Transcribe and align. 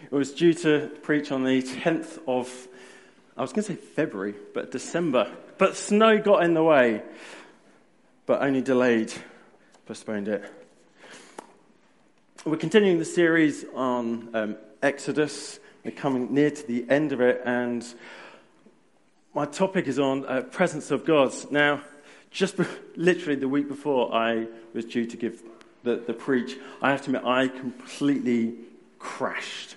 It 0.04 0.12
was 0.12 0.32
due 0.32 0.54
to 0.54 0.88
preach 1.02 1.30
on 1.30 1.44
the 1.44 1.60
10th 1.60 2.20
of, 2.26 2.68
I 3.36 3.42
was 3.42 3.52
going 3.52 3.66
to 3.66 3.74
say 3.74 3.78
February, 3.78 4.34
but 4.54 4.70
December. 4.70 5.30
But 5.58 5.76
snow 5.76 6.16
got 6.16 6.42
in 6.42 6.54
the 6.54 6.64
way, 6.64 7.02
but 8.24 8.40
only 8.40 8.62
delayed, 8.62 9.12
postponed 9.84 10.28
it. 10.28 10.50
We're 12.46 12.56
continuing 12.56 12.98
the 12.98 13.04
series 13.04 13.66
on 13.74 14.30
um, 14.32 14.56
Exodus. 14.82 15.60
We're 15.84 15.90
coming 15.90 16.32
near 16.32 16.50
to 16.50 16.66
the 16.66 16.86
end 16.88 17.12
of 17.12 17.20
it, 17.20 17.42
and 17.44 17.84
my 19.34 19.44
topic 19.44 19.86
is 19.86 19.98
on 19.98 20.24
uh, 20.24 20.40
presence 20.40 20.90
of 20.90 21.04
God. 21.04 21.34
Now, 21.50 21.82
just 22.30 22.56
be- 22.56 22.64
literally 22.96 23.34
the 23.38 23.46
week 23.46 23.68
before 23.68 24.14
I 24.14 24.46
was 24.72 24.86
due 24.86 25.04
to 25.04 25.16
give 25.18 25.42
the, 25.82 25.96
the 25.96 26.14
preach, 26.14 26.56
I 26.80 26.92
have 26.92 27.02
to 27.02 27.10
admit 27.10 27.26
I 27.26 27.48
completely 27.48 28.54
crashed. 28.98 29.76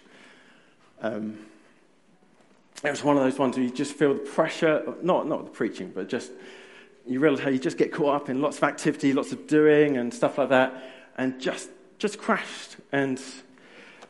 Um, 1.01 1.39
it 2.81 2.91
was 2.91 3.03
one 3.03 3.17
of 3.17 3.23
those 3.23 3.37
ones 3.37 3.57
where 3.57 3.65
you 3.65 3.71
just 3.71 3.91
feel 3.91 4.13
the 4.13 4.19
pressure, 4.21 4.95
not, 5.01 5.27
not 5.27 5.43
the 5.43 5.51
preaching, 5.51 5.91
but 5.93 6.07
just 6.07 6.31
you 7.05 7.19
realize 7.19 7.41
how 7.41 7.49
you 7.49 7.59
just 7.59 7.77
get 7.77 7.91
caught 7.91 8.15
up 8.15 8.29
in 8.29 8.41
lots 8.41 8.55
of 8.55 8.63
activity, 8.63 9.11
lots 9.11 9.33
of 9.33 9.47
doing, 9.47 9.97
and 9.97 10.13
stuff 10.13 10.37
like 10.37 10.47
that, 10.47 10.81
and 11.17 11.41
just, 11.41 11.69
just 11.97 12.17
crashed 12.17 12.77
and 12.91 13.21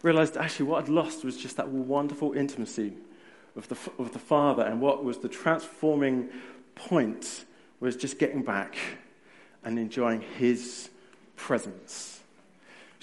realized 0.01 0.37
actually 0.37 0.65
what 0.65 0.83
I'd 0.83 0.89
lost 0.89 1.23
was 1.23 1.37
just 1.37 1.57
that 1.57 1.69
wonderful 1.69 2.33
intimacy 2.33 2.93
of 3.55 3.67
the, 3.69 3.77
of 3.99 4.13
the 4.13 4.19
Father, 4.19 4.63
and 4.63 4.81
what 4.81 5.03
was 5.03 5.19
the 5.19 5.29
transforming 5.29 6.29
point 6.75 7.45
was 7.79 7.95
just 7.95 8.17
getting 8.17 8.41
back 8.41 8.75
and 9.63 9.77
enjoying 9.77 10.21
His 10.21 10.89
presence. 11.35 12.21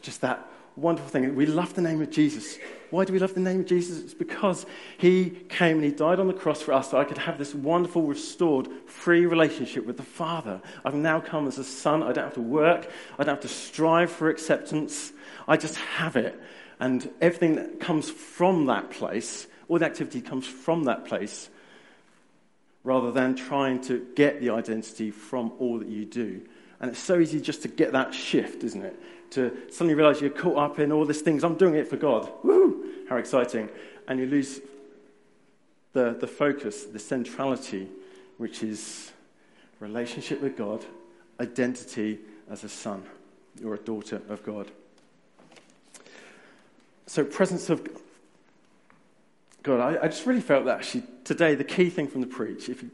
Just 0.01 0.21
that 0.23 0.47
wonderful 0.77 1.11
thing. 1.11 1.35
We 1.35 1.47
love 1.47 1.75
the 1.75 1.83
name 1.83 2.01
of 2.01 2.11
Jesus. 2.11 2.59
Why 2.91 3.05
do 3.05 3.13
we 3.13 3.19
love 3.19 3.35
the 3.35 3.41
name 3.41 3.61
of 3.61 3.67
Jesus? 3.67 4.03
It's 4.03 4.15
because 4.15 4.67
he 4.99 5.31
came 5.49 5.77
and 5.77 5.85
he 5.85 5.91
died 5.91 6.19
on 6.19 6.27
the 6.27 6.33
cross 6.33 6.61
for 6.63 6.73
us 6.73 6.91
so 6.91 6.99
I 6.99 7.05
could 7.05 7.19
have 7.19 7.39
this 7.39 7.55
wonderful, 7.55 8.03
restored, 8.03 8.69
free 8.87 9.27
relationship 9.27 9.87
with 9.87 9.97
the 9.97 10.03
Father. 10.03 10.61
I've 10.85 10.95
now 10.95 11.21
come 11.21 11.47
as 11.47 11.59
a 11.59 11.65
son. 11.65 12.03
I 12.03 12.13
don't 12.13 12.25
have 12.25 12.35
to 12.35 12.41
work. 12.41 12.91
I 13.19 13.25
don't 13.25 13.35
have 13.35 13.43
to 13.43 13.49
strive 13.49 14.11
for 14.11 14.29
acceptance. 14.29 15.13
I 15.47 15.57
just 15.57 15.77
have 15.77 16.17
it. 16.17 16.41
And 16.81 17.09
everything 17.21 17.57
that 17.57 17.79
comes 17.79 18.11
from 18.11 18.67
that 18.67 18.91
place, 18.91 19.47
all 19.69 19.79
the 19.79 19.87
activity 19.87 20.21
comes 20.21 20.47
from 20.47 20.85
that 20.85 21.05
place, 21.05 21.51
rather 22.83 23.13
than 23.13 23.35
trying 23.35 23.81
to 23.83 24.07
get 24.17 24.41
the 24.41 24.51
identity 24.51 25.11
from 25.11 25.53
all 25.59 25.79
that 25.79 25.89
you 25.89 26.07
do. 26.07 26.41
And 26.81 26.91
it's 26.91 27.01
so 27.01 27.19
easy 27.19 27.41
just 27.41 27.63
to 27.63 27.69
get 27.69 27.93
that 27.93 28.15
shift, 28.15 28.65
isn't 28.65 28.83
it? 28.83 28.99
To 29.31 29.57
suddenly 29.71 29.95
realize 29.95 30.21
you're 30.21 30.31
caught 30.31 30.59
up 30.59 30.79
in 30.79 30.91
all 30.91 31.05
these 31.05 31.21
things. 31.21 31.45
I'm 31.45 31.57
doing 31.57 31.75
it 31.75 31.89
for 31.89 31.97
God. 31.97 32.29
Woo! 32.43 32.85
How 33.09 33.17
exciting. 33.17 33.69
And 34.09 34.19
you 34.19 34.27
lose 34.27 34.61
the, 35.93 36.17
the 36.19 36.27
focus, 36.27 36.85
the 36.85 36.99
centrality, 36.99 37.89
which 38.39 38.63
is 38.63 39.13
relationship 39.79 40.41
with 40.41 40.57
God, 40.57 40.85
identity 41.41 42.19
as 42.51 42.65
a 42.65 42.69
son 42.69 43.03
or 43.65 43.75
a 43.75 43.79
daughter 43.79 44.21
of 44.29 44.45
God. 44.45 44.71
So, 47.07 47.25
presence 47.25 47.71
of 47.71 47.87
God, 49.63 49.81
I, 49.81 50.05
I 50.05 50.09
just 50.09 50.27
really 50.27 50.41
felt 50.41 50.65
that 50.67 50.79
actually 50.79 51.05
today, 51.25 51.55
the 51.55 51.65
key 51.65 51.91
thing 51.91 52.07
from 52.09 52.21
the 52.21 52.27
preach, 52.27 52.69
if 52.69 52.83
you, 52.83 52.91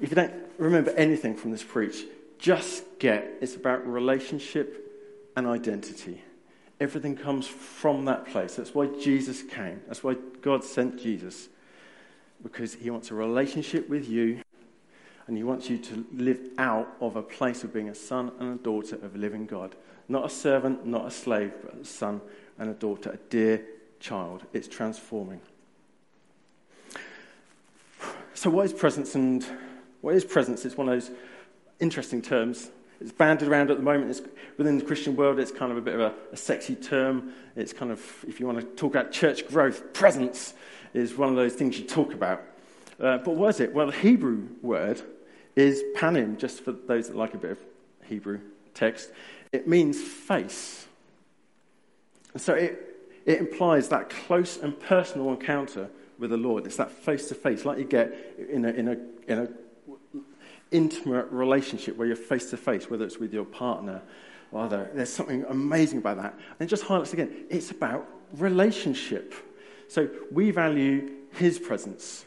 if 0.00 0.10
you 0.10 0.16
don't 0.16 0.32
remember 0.58 0.90
anything 0.92 1.34
from 1.34 1.50
this 1.50 1.62
preach, 1.62 2.04
just 2.38 2.84
get 2.98 3.26
it's 3.40 3.56
about 3.56 3.86
relationship 3.86 4.85
and 5.36 5.46
identity. 5.46 6.22
Everything 6.80 7.16
comes 7.16 7.46
from 7.46 8.04
that 8.06 8.26
place. 8.26 8.56
That's 8.56 8.74
why 8.74 8.86
Jesus 8.86 9.42
came. 9.42 9.80
That's 9.86 10.02
why 10.02 10.16
God 10.42 10.64
sent 10.64 11.00
Jesus. 11.00 11.48
Because 12.42 12.74
he 12.74 12.90
wants 12.90 13.10
a 13.10 13.14
relationship 13.14 13.88
with 13.88 14.08
you 14.08 14.40
and 15.26 15.36
he 15.36 15.42
wants 15.42 15.68
you 15.70 15.78
to 15.78 16.06
live 16.12 16.38
out 16.58 16.88
of 17.00 17.16
a 17.16 17.22
place 17.22 17.64
of 17.64 17.72
being 17.72 17.88
a 17.88 17.94
son 17.94 18.30
and 18.38 18.60
a 18.60 18.62
daughter 18.62 18.96
of 18.96 19.14
a 19.14 19.18
living 19.18 19.46
God. 19.46 19.74
Not 20.08 20.24
a 20.24 20.30
servant, 20.30 20.86
not 20.86 21.06
a 21.06 21.10
slave, 21.10 21.52
but 21.62 21.74
a 21.74 21.84
son 21.84 22.20
and 22.58 22.70
a 22.70 22.74
daughter, 22.74 23.10
a 23.10 23.16
dear 23.30 23.64
child. 23.98 24.44
It's 24.52 24.68
transforming. 24.68 25.40
So, 28.34 28.50
what 28.50 28.66
is 28.66 28.72
presence 28.72 29.14
and 29.14 29.44
what 30.02 30.14
is 30.14 30.24
presence? 30.24 30.64
It's 30.64 30.76
one 30.76 30.88
of 30.88 30.94
those 30.94 31.10
interesting 31.80 32.22
terms. 32.22 32.70
It's 33.00 33.12
banded 33.12 33.48
around 33.48 33.70
at 33.70 33.76
the 33.76 33.82
moment. 33.82 34.10
It's, 34.10 34.22
within 34.56 34.78
the 34.78 34.84
Christian 34.84 35.16
world, 35.16 35.38
it's 35.38 35.50
kind 35.50 35.70
of 35.70 35.78
a 35.78 35.80
bit 35.80 35.94
of 35.94 36.00
a, 36.00 36.14
a, 36.32 36.36
sexy 36.36 36.74
term. 36.74 37.32
It's 37.54 37.72
kind 37.72 37.90
of, 37.90 38.00
if 38.26 38.40
you 38.40 38.46
want 38.46 38.60
to 38.60 38.66
talk 38.66 38.94
about 38.94 39.12
church 39.12 39.46
growth, 39.48 39.92
presence 39.92 40.54
is 40.94 41.16
one 41.16 41.28
of 41.28 41.36
those 41.36 41.54
things 41.54 41.78
you 41.78 41.84
talk 41.84 42.14
about. 42.14 42.42
Uh, 42.98 43.18
but 43.18 43.34
what 43.34 43.48
is 43.48 43.60
it? 43.60 43.74
Well, 43.74 43.86
the 43.86 43.96
Hebrew 43.96 44.48
word 44.62 45.02
is 45.54 45.82
panim, 45.96 46.38
just 46.38 46.62
for 46.62 46.72
those 46.72 47.08
that 47.08 47.16
like 47.16 47.34
a 47.34 47.38
bit 47.38 47.52
of 47.52 47.58
Hebrew 48.04 48.40
text. 48.74 49.10
It 49.52 49.68
means 49.68 50.00
face. 50.00 50.86
So 52.36 52.54
it, 52.54 53.10
it 53.24 53.38
implies 53.38 53.88
that 53.88 54.10
close 54.10 54.56
and 54.56 54.78
personal 54.78 55.30
encounter 55.30 55.90
with 56.18 56.30
the 56.30 56.36
Lord. 56.36 56.66
It's 56.66 56.76
that 56.76 56.90
face 56.90 57.28
to 57.28 57.34
face, 57.34 57.64
like 57.64 57.78
you 57.78 57.84
get 57.84 58.14
in 58.50 58.64
a, 58.64 58.68
in 58.68 58.88
a, 58.88 58.96
in 59.30 59.38
a 59.38 59.48
intimate 60.70 61.26
relationship 61.30 61.96
where 61.96 62.06
you're 62.06 62.16
face 62.16 62.50
to 62.50 62.56
face, 62.56 62.90
whether 62.90 63.04
it's 63.04 63.18
with 63.18 63.32
your 63.32 63.44
partner 63.44 64.02
or 64.52 64.64
other. 64.64 64.90
There's 64.94 65.12
something 65.12 65.44
amazing 65.48 65.98
about 65.98 66.16
that. 66.18 66.34
And 66.58 66.66
it 66.66 66.70
just 66.70 66.84
highlights 66.84 67.12
again, 67.12 67.46
it's 67.50 67.70
about 67.70 68.06
relationship. 68.34 69.34
So 69.88 70.08
we 70.32 70.50
value 70.50 71.10
his 71.32 71.58
presence. 71.58 72.24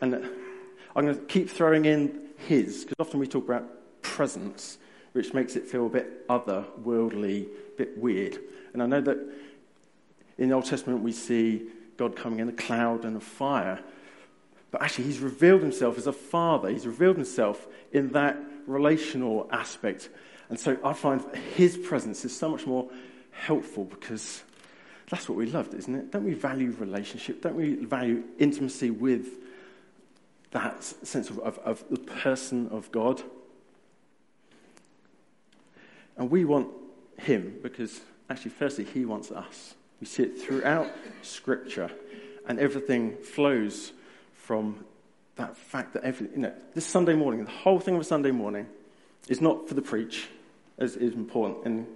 And 0.00 0.14
I'm 0.94 1.04
going 1.04 1.18
to 1.18 1.24
keep 1.26 1.48
throwing 1.48 1.84
in 1.84 2.28
his, 2.48 2.84
because 2.84 3.06
often 3.06 3.20
we 3.20 3.26
talk 3.26 3.44
about 3.44 3.64
presence, 4.02 4.78
which 5.12 5.32
makes 5.32 5.56
it 5.56 5.66
feel 5.66 5.86
a 5.86 5.90
bit 5.90 6.26
otherworldly, 6.28 7.46
a 7.46 7.76
bit 7.76 7.96
weird. 7.98 8.38
And 8.72 8.82
I 8.82 8.86
know 8.86 9.00
that 9.00 9.18
in 10.38 10.48
the 10.48 10.54
Old 10.54 10.66
Testament 10.66 11.02
we 11.02 11.12
see 11.12 11.68
God 11.96 12.14
coming 12.14 12.40
in 12.40 12.48
a 12.48 12.52
cloud 12.52 13.04
and 13.04 13.16
a 13.16 13.20
fire. 13.20 13.80
But 14.70 14.82
actually, 14.82 15.04
he's 15.04 15.20
revealed 15.20 15.62
himself 15.62 15.96
as 15.96 16.06
a 16.06 16.12
father. 16.12 16.68
He's 16.68 16.86
revealed 16.86 17.16
himself 17.16 17.66
in 17.92 18.10
that 18.10 18.38
relational 18.66 19.48
aspect. 19.52 20.08
And 20.48 20.58
so 20.58 20.76
I 20.84 20.92
find 20.92 21.22
his 21.54 21.76
presence 21.76 22.24
is 22.24 22.36
so 22.36 22.50
much 22.50 22.66
more 22.66 22.88
helpful 23.32 23.84
because 23.84 24.42
that's 25.10 25.28
what 25.28 25.38
we 25.38 25.46
loved, 25.46 25.74
isn't 25.74 25.94
it? 25.94 26.10
Don't 26.10 26.24
we 26.24 26.34
value 26.34 26.74
relationship? 26.78 27.42
Don't 27.42 27.54
we 27.54 27.74
value 27.74 28.24
intimacy 28.38 28.90
with 28.90 29.26
that 30.50 30.82
sense 30.82 31.30
of, 31.30 31.38
of, 31.40 31.58
of 31.58 31.84
the 31.90 31.98
person 31.98 32.68
of 32.68 32.90
God? 32.90 33.22
And 36.16 36.30
we 36.30 36.44
want 36.44 36.68
him 37.18 37.58
because 37.62 38.00
actually, 38.30 38.52
firstly, 38.52 38.84
he 38.84 39.04
wants 39.04 39.30
us. 39.30 39.74
We 40.00 40.06
see 40.06 40.24
it 40.24 40.40
throughout 40.40 40.90
Scripture, 41.22 41.90
and 42.46 42.58
everything 42.58 43.16
flows 43.16 43.92
from 44.46 44.84
that 45.34 45.56
fact 45.56 45.92
that 45.92 46.04
every, 46.04 46.28
you 46.30 46.38
know, 46.38 46.52
this 46.72 46.86
Sunday 46.86 47.14
morning, 47.14 47.44
the 47.44 47.50
whole 47.50 47.80
thing 47.80 47.96
of 47.96 48.00
a 48.00 48.04
Sunday 48.04 48.30
morning 48.30 48.68
is 49.28 49.40
not 49.40 49.66
for 49.68 49.74
the 49.74 49.82
preach, 49.82 50.28
as 50.78 50.94
is 50.94 51.14
important 51.14 51.66
and 51.66 51.86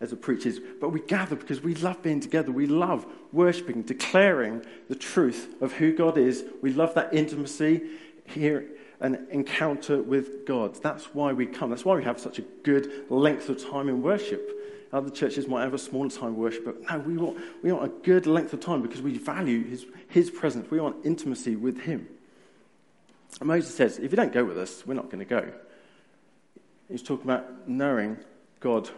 as 0.00 0.12
a 0.12 0.16
preach 0.16 0.46
is, 0.46 0.60
but 0.80 0.90
we 0.90 1.00
gather 1.00 1.34
because 1.34 1.62
we 1.62 1.74
love 1.74 2.00
being 2.00 2.20
together. 2.20 2.52
We 2.52 2.66
love 2.66 3.06
worshipping, 3.32 3.82
declaring 3.82 4.64
the 4.88 4.94
truth 4.94 5.54
of 5.60 5.72
who 5.72 5.92
God 5.92 6.16
is. 6.16 6.44
We 6.62 6.72
love 6.72 6.94
that 6.94 7.12
intimacy 7.12 7.82
here, 8.24 8.66
an 9.00 9.26
encounter 9.30 10.00
with 10.00 10.46
God. 10.46 10.76
That's 10.80 11.06
why 11.14 11.32
we 11.32 11.46
come. 11.46 11.70
That's 11.70 11.84
why 11.84 11.96
we 11.96 12.04
have 12.04 12.20
such 12.20 12.38
a 12.38 12.42
good 12.62 13.10
length 13.10 13.48
of 13.48 13.68
time 13.68 13.88
in 13.88 14.00
worship. 14.00 14.48
Other 14.94 15.10
churches 15.10 15.48
might 15.48 15.64
have 15.64 15.74
a 15.74 15.78
smaller 15.78 16.08
time 16.08 16.36
worship, 16.36 16.64
but 16.64 16.80
no, 16.88 17.00
we 17.00 17.16
want, 17.16 17.36
we 17.64 17.72
want 17.72 17.84
a 17.84 17.88
good 18.04 18.28
length 18.28 18.52
of 18.52 18.60
time 18.60 18.80
because 18.80 19.02
we 19.02 19.18
value 19.18 19.64
his, 19.64 19.84
his 20.08 20.30
presence. 20.30 20.70
We 20.70 20.80
want 20.80 21.04
intimacy 21.04 21.56
with 21.56 21.80
him. 21.80 22.06
And 23.40 23.48
Moses 23.48 23.74
says, 23.74 23.98
if 23.98 24.12
you 24.12 24.16
don't 24.16 24.32
go 24.32 24.44
with 24.44 24.56
us, 24.56 24.86
we're 24.86 24.94
not 24.94 25.06
going 25.06 25.18
to 25.18 25.24
go. 25.24 25.52
He's 26.88 27.02
talking 27.02 27.24
about 27.24 27.68
knowing 27.68 28.18
God 28.60 28.88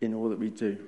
in 0.00 0.14
all 0.14 0.28
that 0.28 0.38
we 0.38 0.50
do. 0.50 0.78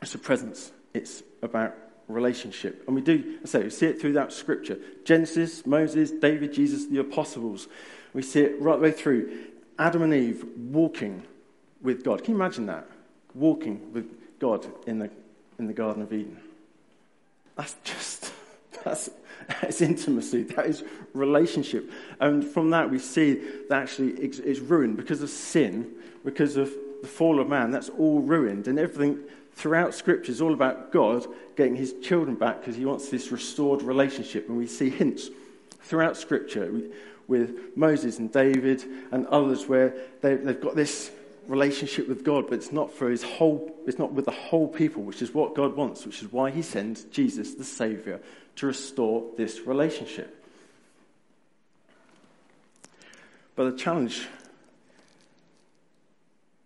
It's 0.00 0.14
a 0.14 0.18
presence, 0.18 0.70
it's 0.94 1.24
about 1.42 1.74
relationship. 2.06 2.84
And 2.86 2.94
we 2.94 3.02
do, 3.02 3.44
say, 3.46 3.64
we 3.64 3.70
see 3.70 3.86
it 3.86 4.00
throughout 4.00 4.32
Scripture 4.32 4.78
Genesis, 5.04 5.66
Moses, 5.66 6.12
David, 6.12 6.52
Jesus, 6.52 6.86
the 6.86 7.00
apostles. 7.00 7.66
We 8.12 8.22
see 8.22 8.42
it 8.42 8.62
right 8.62 8.76
the 8.76 8.82
way 8.82 8.92
through. 8.92 9.48
Adam 9.76 10.02
and 10.02 10.14
Eve 10.14 10.44
walking 10.56 11.24
with 11.82 12.04
God. 12.04 12.24
Can 12.24 12.34
you 12.34 12.40
imagine 12.40 12.66
that? 12.66 12.86
walking 13.34 13.92
with 13.92 14.38
God 14.38 14.66
in 14.86 14.98
the, 14.98 15.10
in 15.58 15.66
the 15.66 15.72
Garden 15.72 16.02
of 16.02 16.12
Eden. 16.12 16.38
That's 17.56 17.76
just, 17.84 18.32
that's, 18.84 19.10
that's 19.48 19.80
intimacy. 19.80 20.42
That 20.44 20.66
is 20.66 20.84
relationship. 21.14 21.90
And 22.20 22.44
from 22.44 22.70
that, 22.70 22.90
we 22.90 22.98
see 22.98 23.34
that 23.68 23.82
actually 23.82 24.12
it's, 24.12 24.38
it's 24.38 24.60
ruined 24.60 24.96
because 24.96 25.22
of 25.22 25.30
sin, 25.30 25.90
because 26.24 26.56
of 26.56 26.72
the 27.02 27.08
fall 27.08 27.40
of 27.40 27.48
man. 27.48 27.70
That's 27.70 27.88
all 27.90 28.20
ruined. 28.20 28.68
And 28.68 28.78
everything 28.78 29.20
throughout 29.54 29.94
Scripture 29.94 30.32
is 30.32 30.40
all 30.40 30.54
about 30.54 30.92
God 30.92 31.26
getting 31.56 31.76
his 31.76 31.94
children 32.02 32.36
back 32.36 32.60
because 32.60 32.76
he 32.76 32.84
wants 32.84 33.08
this 33.08 33.30
restored 33.30 33.82
relationship. 33.82 34.48
And 34.48 34.56
we 34.56 34.66
see 34.66 34.90
hints 34.90 35.28
throughout 35.82 36.16
Scripture 36.16 36.72
with 37.26 37.76
Moses 37.76 38.18
and 38.18 38.32
David 38.32 38.84
and 39.12 39.26
others 39.28 39.66
where 39.66 39.94
they, 40.20 40.34
they've 40.34 40.60
got 40.60 40.74
this 40.74 41.10
relationship 41.50 42.08
with 42.08 42.24
God, 42.24 42.46
but 42.48 42.54
it's 42.54 42.70
not 42.70 42.92
for 42.92 43.10
his 43.10 43.24
whole, 43.24 43.74
it's 43.86 43.98
not 43.98 44.12
with 44.12 44.24
the 44.24 44.30
whole 44.30 44.68
people, 44.68 45.02
which 45.02 45.20
is 45.20 45.34
what 45.34 45.54
God 45.54 45.74
wants, 45.74 46.06
which 46.06 46.22
is 46.22 46.32
why 46.32 46.50
he 46.50 46.62
sends 46.62 47.04
Jesus, 47.04 47.54
the 47.54 47.64
Savior, 47.64 48.20
to 48.56 48.66
restore 48.66 49.24
this 49.36 49.60
relationship. 49.66 50.44
But 53.56 53.72
the 53.72 53.76
challenge 53.76 54.28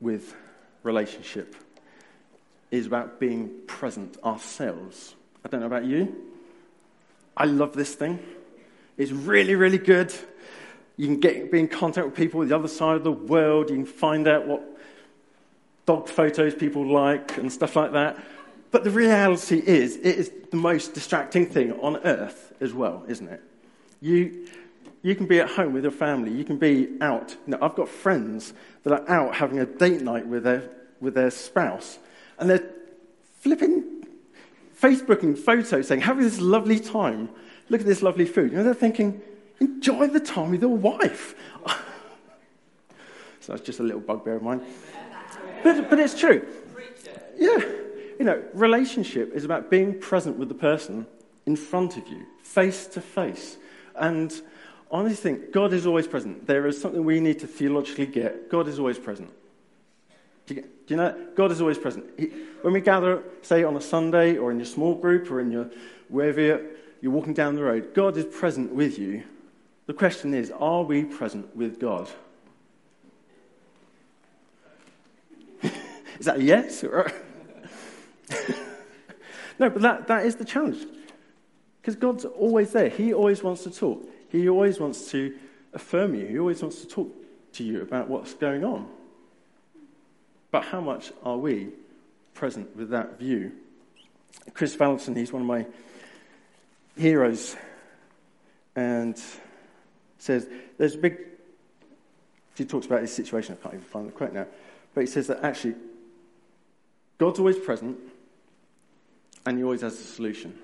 with 0.01 0.37
relationship 0.83 1.57
is 2.71 2.87
about 2.87 3.19
being 3.19 3.51
present 3.67 4.19
ourselves. 4.23 5.15
I 5.45 5.49
don't 5.49 5.61
know 5.61 5.67
about 5.67 5.87
you. 5.87 6.15
I 7.37 7.47
love 7.47 7.73
this 7.73 7.95
thing. 7.95 8.19
It's 8.99 9.13
really, 9.13 9.55
really 9.55 9.79
good. 9.79 10.13
You 10.97 11.07
can 11.07 11.21
get, 11.21 11.51
be 11.51 11.59
in 11.59 11.69
contact 11.69 12.07
with 12.07 12.17
people 12.17 12.41
on 12.41 12.49
the 12.49 12.55
other 12.55 12.69
side 12.69 12.97
of 12.97 13.05
the 13.05 13.13
world. 13.13 13.71
You 13.71 13.77
can 13.77 13.87
find 13.87 14.29
out 14.29 14.47
what 14.47 14.63
dog 15.87 16.09
photos 16.09 16.55
people 16.55 16.87
like 16.87 17.37
and 17.37 17.53
stuff 17.53 17.77
like 17.77 17.93
that. 17.93 18.17
But 18.71 18.85
the 18.85 18.91
reality 18.91 19.63
is, 19.65 19.97
it 19.97 20.07
is 20.07 20.33
the 20.51 20.57
most 20.57 20.95
distracting 20.95 21.47
thing 21.47 21.73
on 21.81 21.97
earth 21.99 22.53
as 22.61 22.73
well, 22.73 23.05
isn't 23.09 23.29
it? 23.29 23.43
You, 24.01 24.49
you 25.03 25.15
can 25.15 25.27
be 25.27 25.41
at 25.41 25.49
home 25.49 25.73
with 25.73 25.85
your 25.85 25.93
family. 25.93 26.33
You 26.33 26.45
can 26.45 26.59
be 26.59 26.89
out. 27.01 27.37
You 27.47 27.53
know, 27.53 27.59
I've 27.61 27.75
got 27.75 27.89
friends 27.89 28.53
that 28.83 28.93
are 28.93 29.09
out 29.09 29.35
having 29.35 29.61
a 29.61 29.67
date 29.67 30.01
night 30.01 30.27
with 30.27 30.45
their, 30.45 30.71
with 31.01 31.15
their 31.15 31.31
spouse, 31.31 31.99
and 32.39 32.51
they're 32.51 32.69
flipping, 33.41 34.07
Facebooking 34.81 35.39
photos 35.39 35.89
saying, 35.89 36.01
having 36.01 36.25
this 36.25 36.41
lovely 36.41 36.81
time. 36.81 37.29
Look 37.69 37.81
at 37.81 37.87
this 37.87 38.03
lovely 38.03 38.27
food. 38.27 38.51
You 38.51 38.59
know, 38.59 38.65
they're 38.65 38.75
thinking, 38.75 39.23
enjoy 39.61 40.09
the 40.09 40.21
time 40.21 40.51
with 40.51 40.63
your 40.63 40.77
wife. 40.77 41.35
so 43.41 43.53
that's 43.53 43.63
just 43.63 43.81
a 43.81 43.83
little 43.83 44.01
bugbear 44.01 44.37
of 44.37 44.43
mine. 44.43 44.63
But, 45.63 45.89
but 45.91 45.99
it's 45.99 46.19
true. 46.19 46.47
Yeah. 47.37 47.59
You 48.19 48.25
know, 48.25 48.43
relationship 48.53 49.33
is 49.35 49.45
about 49.45 49.71
being 49.71 49.99
present 49.99 50.37
with 50.37 50.49
the 50.49 50.55
person 50.55 51.07
in 51.47 51.57
front 51.57 51.97
of 51.97 52.07
you, 52.09 52.27
face 52.43 52.87
to 52.89 53.01
face. 53.01 53.57
And 53.97 54.33
I 54.93 54.99
honestly 54.99 55.17
think 55.17 55.53
God 55.53 55.73
is 55.73 55.87
always 55.87 56.07
present. 56.07 56.47
There 56.47 56.67
is 56.67 56.81
something 56.81 57.05
we 57.05 57.21
need 57.21 57.41
to 57.41 57.47
theologically 57.47 58.07
get. 58.07 58.51
God 58.51 58.69
is 58.69 58.79
always 58.79 58.99
present. 58.99 59.31
Do 60.47 60.55
you, 60.55 60.63
do 60.63 60.69
you 60.89 60.97
know 60.97 61.05
that? 61.05 61.37
God 61.37 61.51
is 61.51 61.61
always 61.61 61.79
present. 61.79 62.05
He, 62.19 62.27
when 62.63 62.75
we 62.75 62.81
gather, 62.81 63.23
say 63.43 63.65
on 63.65 63.77
a 63.77 63.81
Sunday 63.81 64.37
or 64.37 64.51
in 64.51 64.59
your 64.59 64.67
small 64.67 64.95
group 64.95 65.31
or 65.31 65.41
in 65.41 65.51
your 65.51 65.71
wherever 66.09 66.41
you're, 66.41 66.61
you're 67.01 67.13
walking 67.13 67.35
down 67.35 67.55
the 67.55 67.63
road, 67.63 67.95
God 67.95 68.17
is 68.17 68.25
present 68.27 68.73
with 68.73 68.99
you. 68.99 69.25
The 69.87 69.95
question 69.95 70.35
is, 70.35 70.51
are 70.51 70.83
we 70.83 71.05
present 71.05 71.55
with 71.55 71.79
God? 71.79 72.11
Is 76.19 76.27
that 76.27 76.41
yes? 76.41 76.83
no, 76.93 77.05
but 79.59 79.83
that, 79.83 80.09
that 80.09 80.25
is 80.25 80.37
the 80.37 80.45
challenge. 80.45 80.87
Because 81.81 81.97
God's 81.97 82.25
always 82.25 82.73
there. 82.73 82.89
He 82.89 83.13
always 83.13 83.43
wants 83.43 83.65
to 83.65 83.71
talk. 83.71 84.03
He 84.31 84.49
always 84.49 84.81
wants 84.81 85.11
to 85.11 85.37
affirm 85.75 86.15
you. 86.15 86.27
He 86.27 86.39
always 86.39 86.63
wants 86.63 86.81
to 86.81 86.87
talk 86.87 87.13
to 87.55 87.65
you 87.65 87.83
about 87.83 88.09
what's 88.09 88.33
going 88.35 88.65
on. 88.65 88.89
But 90.51 90.65
how 90.65 90.81
much 90.81 91.13
are 91.25 91.37
we 91.37 91.69
present 92.33 92.75
with 92.75 92.91
that 92.91 93.19
view? 93.19 93.53
Kris 94.55 94.75
Vallotton, 94.77 95.17
he's 95.17 95.33
one 95.33 95.43
of 95.43 95.49
my 95.49 95.67
heroes, 96.97 97.57
and 98.77 99.21
says 100.25 100.49
there's 100.79 100.95
a 100.95 100.99
big. 100.99 101.19
He 102.57 102.65
talks 102.65 102.87
about 102.87 103.01
his 103.01 103.13
situation. 103.13 103.57
I 103.59 103.63
can't 103.63 103.75
even 103.75 103.87
find 103.87 104.09
the 104.09 104.13
quote 104.13 104.33
now. 104.33 104.47
But 104.95 105.03
he 105.03 105.07
says 105.07 105.27
that 105.27 105.43
actually 105.43 105.75
God's 107.19 107.39
always 107.39 107.59
present, 107.59 107.97
and 109.47 109.59
He 109.59 109.65
always 109.65 109.83
has 109.83 109.99
a 109.99 110.05
solution. 110.05 110.59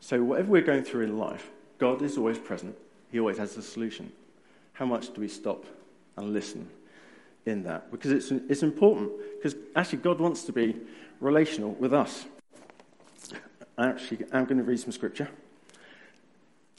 So, 0.00 0.22
whatever 0.22 0.50
we're 0.50 0.62
going 0.62 0.84
through 0.84 1.04
in 1.04 1.18
life, 1.18 1.48
God 1.78 2.02
is 2.02 2.18
always 2.18 2.38
present. 2.38 2.76
He 3.10 3.20
always 3.20 3.38
has 3.38 3.56
a 3.56 3.62
solution. 3.62 4.12
How 4.72 4.86
much 4.86 5.14
do 5.14 5.20
we 5.20 5.28
stop 5.28 5.64
and 6.16 6.32
listen 6.32 6.68
in 7.46 7.62
that? 7.64 7.90
Because 7.90 8.10
it's, 8.10 8.30
it's 8.30 8.62
important, 8.62 9.12
because 9.36 9.56
actually, 9.74 9.98
God 9.98 10.20
wants 10.20 10.44
to 10.44 10.52
be 10.52 10.76
relational 11.20 11.72
with 11.72 11.94
us. 11.94 12.26
I 13.78 13.88
Actually, 13.88 14.26
I'm 14.32 14.44
going 14.44 14.58
to 14.58 14.64
read 14.64 14.80
some 14.80 14.92
scripture. 14.92 15.28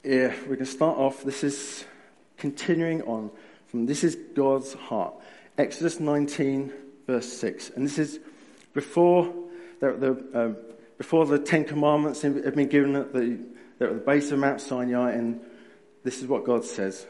Yeah, 0.04 0.34
we're 0.42 0.56
going 0.56 0.58
to 0.58 0.66
start 0.66 0.98
off. 0.98 1.22
This 1.22 1.42
is 1.42 1.84
continuing 2.38 3.02
on 3.02 3.30
from 3.66 3.86
this 3.86 4.02
is 4.02 4.16
God's 4.34 4.72
heart. 4.72 5.14
Exodus 5.58 6.00
19, 6.00 6.72
verse 7.06 7.30
6. 7.32 7.70
And 7.70 7.84
this 7.84 7.98
is 7.98 8.18
before 8.72 9.32
the, 9.80 9.92
the, 9.92 10.38
uh, 10.38 10.52
before 10.96 11.26
the 11.26 11.38
Ten 11.38 11.64
Commandments 11.64 12.22
have 12.22 12.54
been 12.54 12.68
given 12.68 12.96
at 12.96 13.12
the, 13.12 13.38
at 13.80 13.90
the 13.90 14.02
base 14.04 14.30
of 14.30 14.38
Mount 14.38 14.60
Sinai, 14.60 15.12
and 15.12 15.40
this 16.04 16.22
is 16.22 16.26
what 16.26 16.44
God 16.44 16.64
says. 16.64 17.06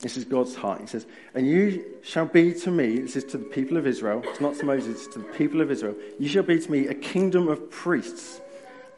This 0.00 0.16
is 0.16 0.24
God's 0.24 0.56
heart. 0.56 0.80
He 0.80 0.86
says, 0.88 1.06
And 1.34 1.46
you 1.46 1.84
shall 2.02 2.26
be 2.26 2.52
to 2.54 2.70
me, 2.70 2.98
this 2.98 3.16
is 3.16 3.24
to 3.26 3.38
the 3.38 3.44
people 3.44 3.76
of 3.76 3.86
Israel, 3.86 4.22
it's 4.24 4.40
not 4.40 4.56
to 4.56 4.64
Moses, 4.64 5.06
it's 5.06 5.14
to 5.14 5.20
the 5.20 5.32
people 5.32 5.60
of 5.60 5.70
Israel, 5.70 5.94
you 6.18 6.28
shall 6.28 6.42
be 6.42 6.58
to 6.58 6.70
me 6.70 6.88
a 6.88 6.94
kingdom 6.94 7.46
of 7.48 7.70
priests 7.70 8.40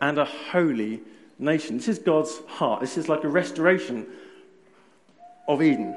and 0.01 0.19
a 0.19 0.25
holy 0.25 1.03
nation. 1.39 1.77
This 1.77 1.89
is 1.89 1.99
God's 1.99 2.41
heart. 2.47 2.81
This 2.81 2.97
is 2.97 3.09
like 3.09 3.25
a 3.25 3.29
restoration 3.29 4.07
of 5.49 5.63
Eden. 5.63 5.97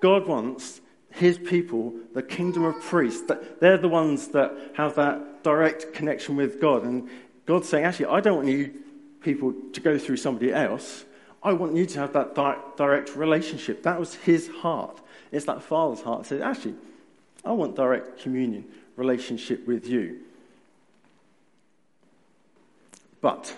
God 0.00 0.26
wants 0.26 0.80
his 1.10 1.38
people, 1.38 1.94
the 2.12 2.22
kingdom 2.22 2.64
of 2.64 2.80
priests, 2.80 3.30
they're 3.60 3.78
the 3.78 3.88
ones 3.88 4.28
that 4.28 4.52
have 4.74 4.94
that 4.96 5.42
direct 5.42 5.94
connection 5.94 6.36
with 6.36 6.60
God. 6.60 6.84
And 6.84 7.08
God's 7.46 7.68
saying, 7.68 7.84
actually, 7.84 8.06
I 8.06 8.20
don't 8.20 8.36
want 8.36 8.48
you 8.48 8.74
people 9.22 9.54
to 9.72 9.80
go 9.80 9.98
through 9.98 10.18
somebody 10.18 10.52
else. 10.52 11.04
I 11.42 11.52
want 11.52 11.74
you 11.74 11.86
to 11.86 12.00
have 12.00 12.12
that 12.12 12.34
direct 12.76 13.16
relationship. 13.16 13.82
That 13.82 13.98
was 13.98 14.14
his 14.14 14.48
heart. 14.48 15.00
It's 15.32 15.46
that 15.46 15.62
father's 15.62 16.02
heart 16.02 16.22
that 16.22 16.28
says, 16.28 16.42
actually, 16.42 16.74
I 17.44 17.52
want 17.52 17.76
direct 17.76 18.20
communion, 18.20 18.66
relationship 18.96 19.66
with 19.66 19.88
you. 19.88 20.20
But 23.20 23.56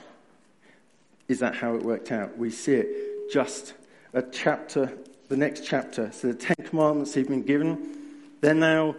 is 1.27 1.41
that 1.41 1.57
how 1.57 1.75
it 1.75 1.83
worked 1.83 2.13
out? 2.13 2.39
We 2.39 2.51
see 2.51 2.75
it 2.75 3.31
just 3.33 3.75
a 4.13 4.23
chapter 4.23 4.93
the 5.29 5.37
next 5.37 5.65
chapter. 5.65 6.11
So 6.13 6.29
the 6.29 6.35
Ten 6.35 6.57
Commandments 6.65 7.15
have 7.15 7.29
been 7.29 7.43
given. 7.43 7.97
They're 8.41 8.55
now 8.55 8.97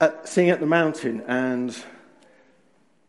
at, 0.00 0.28
seeing 0.28 0.50
at 0.50 0.60
the 0.60 0.66
mountain, 0.66 1.22
and 1.26 1.76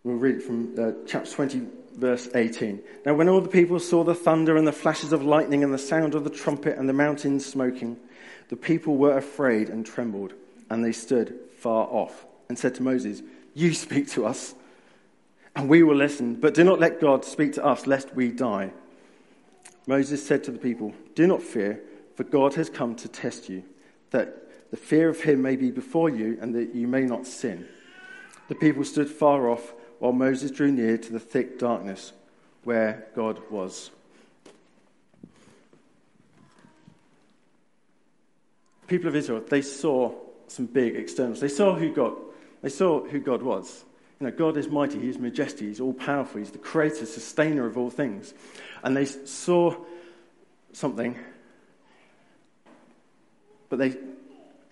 we'll 0.03 0.17
read 0.17 0.35
it 0.35 0.43
from 0.43 0.73
uh, 0.79 0.91
chapter 1.05 1.31
20, 1.31 1.67
verse 1.95 2.27
18. 2.33 2.81
Now, 3.05 3.13
when 3.13 3.29
all 3.29 3.41
the 3.41 3.49
people 3.49 3.79
saw 3.79 4.03
the 4.03 4.15
thunder 4.15 4.57
and 4.57 4.67
the 4.67 4.71
flashes 4.71 5.13
of 5.13 5.23
lightning 5.23 5.63
and 5.63 5.73
the 5.73 5.77
sound 5.77 6.15
of 6.15 6.23
the 6.23 6.29
trumpet 6.29 6.77
and 6.77 6.89
the 6.89 6.93
mountain 6.93 7.39
smoking, 7.39 7.97
the 8.49 8.55
people 8.55 8.97
were 8.97 9.17
afraid 9.17 9.69
and 9.69 9.85
trembled, 9.85 10.33
and 10.69 10.83
they 10.83 10.91
stood 10.91 11.35
far 11.59 11.85
off 11.87 12.25
and 12.47 12.57
said 12.57 12.73
to 12.75 12.83
Moses, 12.83 13.21
You 13.53 13.73
speak 13.75 14.09
to 14.11 14.25
us, 14.25 14.55
and 15.55 15.69
we 15.69 15.83
will 15.83 15.95
listen, 15.95 16.35
but 16.35 16.55
do 16.55 16.63
not 16.63 16.79
let 16.79 16.99
God 16.99 17.25
speak 17.25 17.53
to 17.53 17.65
us, 17.65 17.85
lest 17.85 18.15
we 18.15 18.29
die. 18.29 18.71
Moses 19.87 20.25
said 20.25 20.43
to 20.45 20.51
the 20.51 20.59
people, 20.59 20.93
Do 21.15 21.27
not 21.27 21.41
fear. 21.41 21.81
For 22.19 22.25
God 22.25 22.55
has 22.55 22.69
come 22.69 22.95
to 22.95 23.07
test 23.07 23.47
you, 23.47 23.63
that 24.09 24.71
the 24.71 24.75
fear 24.75 25.07
of 25.07 25.21
him 25.21 25.41
may 25.41 25.55
be 25.55 25.71
before 25.71 26.09
you, 26.09 26.37
and 26.41 26.53
that 26.53 26.75
you 26.75 26.85
may 26.85 27.05
not 27.05 27.25
sin. 27.25 27.65
The 28.49 28.55
people 28.55 28.83
stood 28.83 29.09
far 29.09 29.49
off, 29.49 29.73
while 29.99 30.11
Moses 30.11 30.51
drew 30.51 30.69
near 30.69 30.97
to 30.97 31.13
the 31.13 31.19
thick 31.21 31.57
darkness 31.57 32.11
where 32.65 33.07
God 33.15 33.39
was. 33.49 33.89
People 38.87 39.07
of 39.07 39.15
Israel, 39.15 39.41
they 39.47 39.61
saw 39.61 40.13
some 40.47 40.65
big 40.65 40.97
externals. 40.97 41.39
They 41.39 41.47
saw 41.47 41.73
who 41.73 41.93
God, 41.93 42.15
they 42.61 42.67
saw 42.67 43.05
who 43.05 43.21
God 43.21 43.41
was. 43.41 43.85
You 44.19 44.27
know, 44.27 44.31
God 44.31 44.57
is 44.57 44.67
mighty, 44.67 44.99
He's 44.99 45.17
majestic, 45.17 45.67
He's 45.67 45.79
all 45.79 45.93
powerful, 45.93 46.39
He's 46.39 46.51
the 46.51 46.57
creator, 46.57 47.05
sustainer 47.05 47.65
of 47.65 47.77
all 47.77 47.89
things. 47.89 48.33
And 48.83 48.95
they 48.95 49.05
saw 49.05 49.75
something 50.73 51.17
but 53.69 53.77
they, 53.77 53.95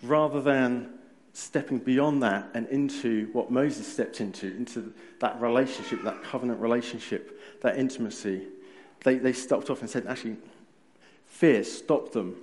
rather 0.02 0.40
than 0.40 0.98
stepping 1.32 1.78
beyond 1.78 2.22
that 2.24 2.48
and 2.52 2.66
into 2.68 3.28
what 3.32 3.50
Moses 3.50 3.90
stepped 3.90 4.20
into, 4.20 4.48
into 4.48 4.92
that 5.20 5.40
relationship, 5.40 6.02
that 6.02 6.22
covenant 6.24 6.60
relationship, 6.60 7.40
that 7.62 7.78
intimacy, 7.78 8.42
they, 9.04 9.16
they 9.16 9.32
stopped 9.32 9.70
off 9.70 9.80
and 9.80 9.88
said, 9.88 10.06
actually, 10.08 10.36
fear 11.26 11.62
stopped 11.62 12.12
them 12.12 12.36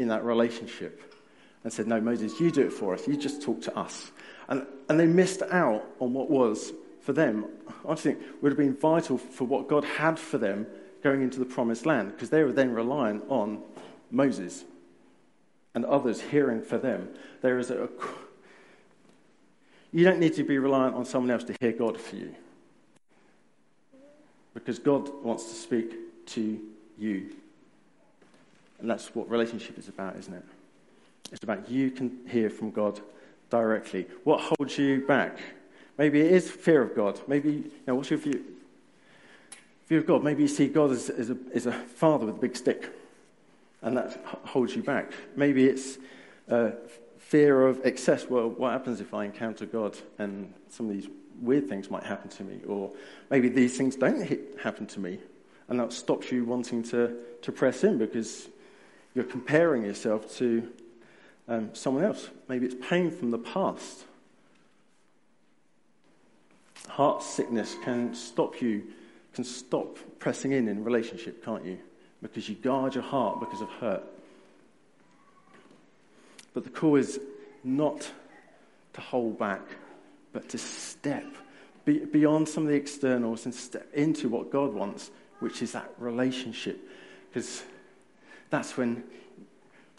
in 0.00 0.08
that 0.08 0.24
relationship 0.24 1.14
and 1.62 1.72
said, 1.72 1.86
No, 1.86 2.00
Moses, 2.00 2.40
you 2.40 2.50
do 2.50 2.66
it 2.66 2.72
for 2.72 2.94
us. 2.94 3.06
You 3.06 3.16
just 3.16 3.42
talk 3.42 3.60
to 3.62 3.76
us. 3.76 4.10
And, 4.48 4.66
and 4.88 4.98
they 4.98 5.06
missed 5.06 5.42
out 5.42 5.84
on 6.00 6.14
what 6.14 6.30
was, 6.30 6.72
for 7.00 7.12
them, 7.12 7.46
I 7.88 7.94
think 7.94 8.18
would 8.40 8.50
have 8.50 8.58
been 8.58 8.74
vital 8.74 9.18
for 9.18 9.44
what 9.44 9.68
God 9.68 9.84
had 9.84 10.18
for 10.18 10.38
them 10.38 10.66
going 11.02 11.22
into 11.22 11.38
the 11.38 11.44
promised 11.44 11.86
land, 11.86 12.12
because 12.12 12.30
they 12.30 12.42
were 12.42 12.52
then 12.52 12.72
relying 12.72 13.22
on 13.28 13.62
Moses 14.10 14.64
and 15.74 15.84
others 15.84 16.20
hearing 16.20 16.62
for 16.62 16.78
them. 16.78 17.08
There 17.40 17.58
is 17.58 17.70
a. 17.70 17.88
You 19.92 20.04
don't 20.04 20.18
need 20.18 20.34
to 20.34 20.44
be 20.44 20.58
reliant 20.58 20.94
on 20.96 21.04
someone 21.04 21.30
else 21.30 21.44
to 21.44 21.54
hear 21.60 21.72
God 21.72 21.98
for 21.98 22.16
you. 22.16 22.34
Because 24.54 24.78
God 24.78 25.08
wants 25.22 25.44
to 25.44 25.54
speak 25.54 26.26
to 26.26 26.60
you. 26.98 27.34
And 28.80 28.90
that's 28.90 29.14
what 29.14 29.30
relationship 29.30 29.78
is 29.78 29.88
about, 29.88 30.16
isn't 30.16 30.34
it? 30.34 30.44
It's 31.32 31.42
about 31.42 31.70
you 31.70 31.90
can 31.90 32.18
hear 32.28 32.50
from 32.50 32.70
God 32.70 33.00
directly. 33.50 34.06
What 34.24 34.40
holds 34.40 34.78
you 34.78 35.06
back? 35.06 35.38
Maybe 35.96 36.20
it 36.20 36.32
is 36.32 36.50
fear 36.50 36.82
of 36.82 36.94
God. 36.94 37.20
Maybe, 37.26 37.50
you 37.50 37.70
know, 37.86 37.96
what's 37.96 38.10
your 38.10 38.18
view? 38.18 38.44
View 39.88 39.98
of 39.98 40.06
God. 40.06 40.22
Maybe 40.22 40.42
you 40.42 40.48
see 40.48 40.68
God 40.68 40.90
as, 40.92 41.10
as, 41.10 41.30
a, 41.30 41.36
as 41.54 41.66
a 41.66 41.72
father 41.72 42.26
with 42.26 42.36
a 42.36 42.38
big 42.38 42.56
stick, 42.56 42.90
and 43.82 43.96
that 43.96 44.20
holds 44.44 44.76
you 44.76 44.82
back. 44.82 45.12
Maybe 45.34 45.66
it's 45.66 45.98
uh, 46.48 46.70
fear 47.18 47.66
of 47.66 47.80
excess. 47.84 48.28
Well, 48.28 48.48
what 48.48 48.72
happens 48.72 49.00
if 49.00 49.12
I 49.12 49.24
encounter 49.24 49.66
God 49.66 49.96
and 50.18 50.52
some 50.68 50.88
of 50.88 50.94
these 50.94 51.08
weird 51.40 51.68
things 51.68 51.90
might 51.90 52.04
happen 52.04 52.28
to 52.30 52.44
me? 52.44 52.60
Or 52.66 52.90
maybe 53.30 53.48
these 53.48 53.76
things 53.76 53.96
don't 53.96 54.22
hit, 54.22 54.58
happen 54.62 54.86
to 54.86 55.00
me, 55.00 55.18
and 55.68 55.80
that 55.80 55.92
stops 55.92 56.30
you 56.30 56.44
wanting 56.44 56.82
to, 56.84 57.16
to 57.42 57.52
press 57.52 57.82
in 57.82 57.98
because 57.98 58.48
you're 59.14 59.24
comparing 59.24 59.84
yourself 59.84 60.36
to 60.36 60.70
um, 61.48 61.70
someone 61.74 62.04
else. 62.04 62.28
Maybe 62.48 62.66
it's 62.66 62.88
pain 62.88 63.10
from 63.10 63.30
the 63.30 63.38
past. 63.38 64.04
Heart 66.88 67.22
sickness 67.22 67.76
can 67.84 68.14
stop 68.14 68.60
you, 68.60 68.84
can 69.34 69.44
stop 69.44 69.98
pressing 70.18 70.52
in 70.52 70.68
in 70.68 70.84
relationship, 70.84 71.44
can't 71.44 71.64
you? 71.64 71.78
Because 72.22 72.48
you 72.48 72.54
guard 72.54 72.94
your 72.94 73.04
heart 73.04 73.40
because 73.40 73.60
of 73.60 73.68
hurt. 73.68 74.02
But 76.54 76.64
the 76.64 76.70
call 76.70 76.96
is 76.96 77.20
not 77.62 78.10
to 78.94 79.00
hold 79.00 79.38
back, 79.38 79.62
but 80.32 80.48
to 80.50 80.58
step 80.58 81.24
beyond 81.84 82.48
some 82.48 82.64
of 82.64 82.68
the 82.68 82.74
externals 82.74 83.46
and 83.46 83.54
step 83.54 83.86
into 83.94 84.28
what 84.28 84.50
God 84.50 84.74
wants, 84.74 85.10
which 85.40 85.62
is 85.62 85.72
that 85.72 85.90
relationship. 85.98 86.78
Because 87.28 87.62
that's 88.50 88.76
when 88.76 89.04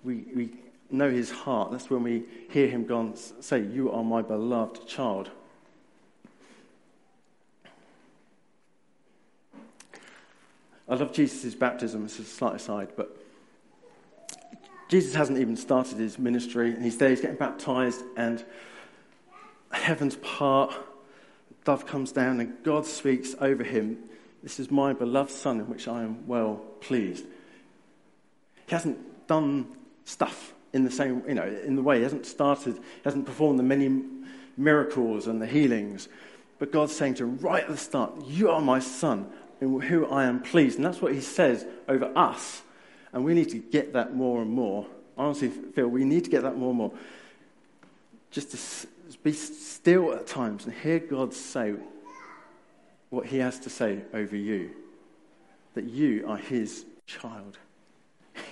we, 0.04 0.26
we 0.36 0.50
know 0.90 1.10
his 1.10 1.32
heart. 1.32 1.72
That's 1.72 1.90
when 1.90 2.04
we 2.04 2.24
hear 2.50 2.68
him 2.68 2.86
go 2.86 3.00
and 3.00 3.18
say, 3.18 3.62
You 3.62 3.92
are 3.92 4.04
my 4.04 4.22
beloved 4.22 4.88
child. 4.88 5.30
I 10.88 10.96
love 10.96 11.14
Jesus' 11.14 11.54
baptism. 11.54 12.06
Is 12.06 12.18
a 12.20 12.24
slight 12.24 12.56
aside, 12.56 12.90
but 12.96 13.16
Jesus 14.90 15.14
hasn't 15.14 15.38
even 15.38 15.56
started 15.56 16.00
his 16.00 16.18
ministry, 16.18 16.72
and 16.72 16.84
he's 16.84 16.98
there, 16.98 17.10
he's 17.10 17.22
getting 17.22 17.38
baptized, 17.38 18.02
and 18.18 18.44
heaven's 19.72 20.16
part, 20.16 20.74
dove 21.64 21.86
comes 21.86 22.12
down, 22.12 22.40
and 22.40 22.56
God 22.64 22.88
speaks 22.88 23.36
over 23.40 23.64
him. 23.64 24.00
This 24.42 24.60
is 24.60 24.72
my 24.72 24.94
beloved 24.94 25.30
Son 25.30 25.60
in 25.60 25.70
which 25.70 25.88
I 25.88 26.02
am 26.02 26.26
well 26.26 26.56
pleased. 26.82 27.26
He 28.66 28.72
hasn't 28.72 29.28
done 29.28 29.68
stuff 30.06 30.54
in 30.74 30.84
the 30.84 30.92
same, 30.92 31.24
you 31.28 31.36
know, 31.36 31.48
in 31.48 31.76
the 31.76 31.82
way. 31.82 31.98
He 31.98 32.04
hasn't 32.04 32.26
started, 32.26 32.76
he 32.76 33.02
hasn't 33.04 33.26
performed 33.26 33.60
the 33.60 33.64
many 33.64 34.04
miracles 34.58 35.28
and 35.28 35.42
the 35.42 35.48
healings. 35.48 36.10
But 36.60 36.72
God's 36.72 36.96
saying 36.96 37.16
to 37.16 37.24
him 37.24 37.38
right 37.38 37.64
at 37.64 37.70
the 37.70 37.78
start, 37.78 38.14
You 38.26 38.52
are 38.52 38.62
my 38.62 38.80
son, 38.80 39.32
in 39.62 39.80
who 39.80 40.06
I 40.08 40.26
am 40.26 40.42
pleased. 40.42 40.78
And 40.78 40.86
that's 40.86 41.02
what 41.02 41.14
he 41.14 41.22
says 41.22 41.66
over 41.88 42.12
us. 42.16 42.62
And 43.14 43.24
we 43.24 43.34
need 43.34 43.50
to 43.50 43.58
get 43.58 43.94
that 43.94 44.16
more 44.16 44.42
and 44.42 44.52
more. 44.52 44.86
I 45.18 45.24
honestly 45.24 45.50
feel 45.50 45.88
we 45.88 46.06
need 46.06 46.26
to 46.26 46.30
get 46.30 46.44
that 46.44 46.58
more 46.58 46.70
and 46.70 46.78
more. 46.78 46.92
Just 48.32 48.52
to 48.52 49.18
be 49.24 49.34
still 49.34 50.14
at 50.14 50.28
times 50.28 50.66
and 50.66 50.74
hear 50.74 51.00
God 51.00 51.34
say 51.34 51.74
what 53.10 53.26
he 53.26 53.38
has 53.38 53.60
to 53.62 53.70
say 53.70 54.02
over 54.14 54.36
you. 54.36 54.72
That 55.74 55.86
you 55.86 56.26
are 56.28 56.38
his 56.38 56.86
child. 57.08 57.58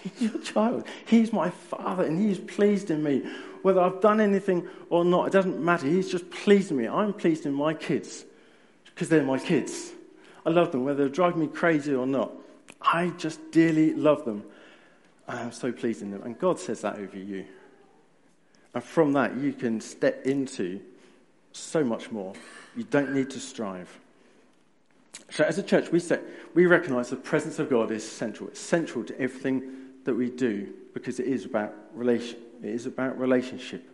He's 0.04 0.22
your 0.34 0.42
child. 0.42 0.86
He's 1.06 1.34
my 1.34 1.50
father, 1.50 2.04
and 2.04 2.20
he's 2.20 2.40
pleased 2.40 2.92
in 2.92 3.04
me. 3.04 3.24
Whether 3.62 3.82
I've 3.82 4.02
done 4.02 4.22
anything 4.22 4.68
or 4.90 5.04
not, 5.04 5.28
it 5.28 5.34
doesn't 5.34 5.60
matter. 5.60 5.88
He's 5.88 6.10
just 6.10 6.30
pleased 6.30 6.72
in 6.72 6.78
me. 6.78 6.88
I'm 6.88 7.14
pleased 7.14 7.46
in 7.46 7.54
my 7.54 7.74
kids 7.74 8.26
because 8.86 9.10
they're 9.10 9.24
my 9.24 9.40
kids. 9.40 9.92
I 10.46 10.50
love 10.50 10.72
them, 10.72 10.86
whether 10.86 11.08
they 11.08 11.14
drive 11.14 11.36
me 11.36 11.48
crazy 11.48 11.94
or 11.94 12.08
not. 12.08 12.32
I 12.82 13.10
just 13.18 13.52
dearly 13.52 13.94
love 13.94 14.26
them. 14.26 14.44
I 15.28 15.42
am 15.42 15.52
so 15.52 15.72
pleased 15.72 16.02
in 16.02 16.12
them. 16.12 16.24
And 16.24 16.40
God 16.40 16.60
says 16.60 16.82
that 16.82 16.98
over 16.98 17.18
you. 17.18 17.46
And 18.74 18.84
from 18.84 19.14
that, 19.14 19.36
you 19.36 19.54
can 19.54 19.82
step 19.82 20.26
into 20.26 20.80
so 21.52 21.84
much 21.84 22.12
more. 22.12 22.34
You 22.76 22.84
don't 22.84 23.14
need 23.14 23.30
to 23.32 23.40
strive. 23.40 23.90
So, 25.30 25.44
as 25.44 25.58
a 25.58 25.64
church, 25.64 25.92
we, 25.92 26.00
say, 26.00 26.20
we 26.54 26.66
recognize 26.66 27.10
the 27.10 27.18
presence 27.18 27.60
of 27.60 27.70
God 27.70 27.92
is 27.92 28.10
central. 28.10 28.50
It's 28.50 28.60
central 28.60 29.04
to 29.06 29.20
everything 29.20 29.64
that 30.06 30.14
we 30.14 30.30
do 30.30 30.74
because 30.94 31.20
it 31.20 31.28
is 31.28 31.46
about, 31.46 31.74
relation, 31.94 32.38
it 32.64 32.70
is 32.70 32.86
about 32.86 33.20
relationship. 33.20 33.90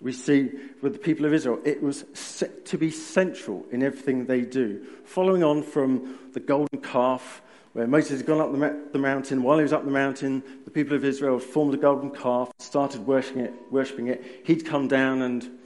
We 0.00 0.12
see 0.12 0.50
with 0.80 0.94
the 0.94 0.98
people 0.98 1.26
of 1.26 1.34
Israel, 1.34 1.60
it 1.64 1.82
was 1.82 2.04
set 2.14 2.64
to 2.66 2.78
be 2.78 2.90
central 2.90 3.66
in 3.70 3.82
everything 3.82 4.24
they 4.24 4.40
do. 4.40 4.86
Following 5.04 5.44
on 5.44 5.62
from 5.62 6.18
the 6.32 6.40
golden 6.40 6.80
calf, 6.80 7.42
where 7.74 7.86
Moses 7.86 8.18
had 8.18 8.26
gone 8.26 8.40
up 8.40 8.50
the, 8.92 8.98
mountain, 8.98 9.42
while 9.42 9.58
he 9.58 9.62
was 9.62 9.72
up 9.72 9.84
the 9.84 9.90
mountain, 9.90 10.42
the 10.64 10.70
people 10.70 10.96
of 10.96 11.04
Israel 11.04 11.38
formed 11.38 11.74
a 11.74 11.76
golden 11.76 12.10
calf, 12.10 12.50
started 12.58 13.06
worshipping 13.06 13.42
it. 13.42 13.54
Worshipping 13.70 14.08
it. 14.08 14.42
He'd 14.44 14.64
come 14.64 14.88
down 14.88 15.22
and 15.22 15.58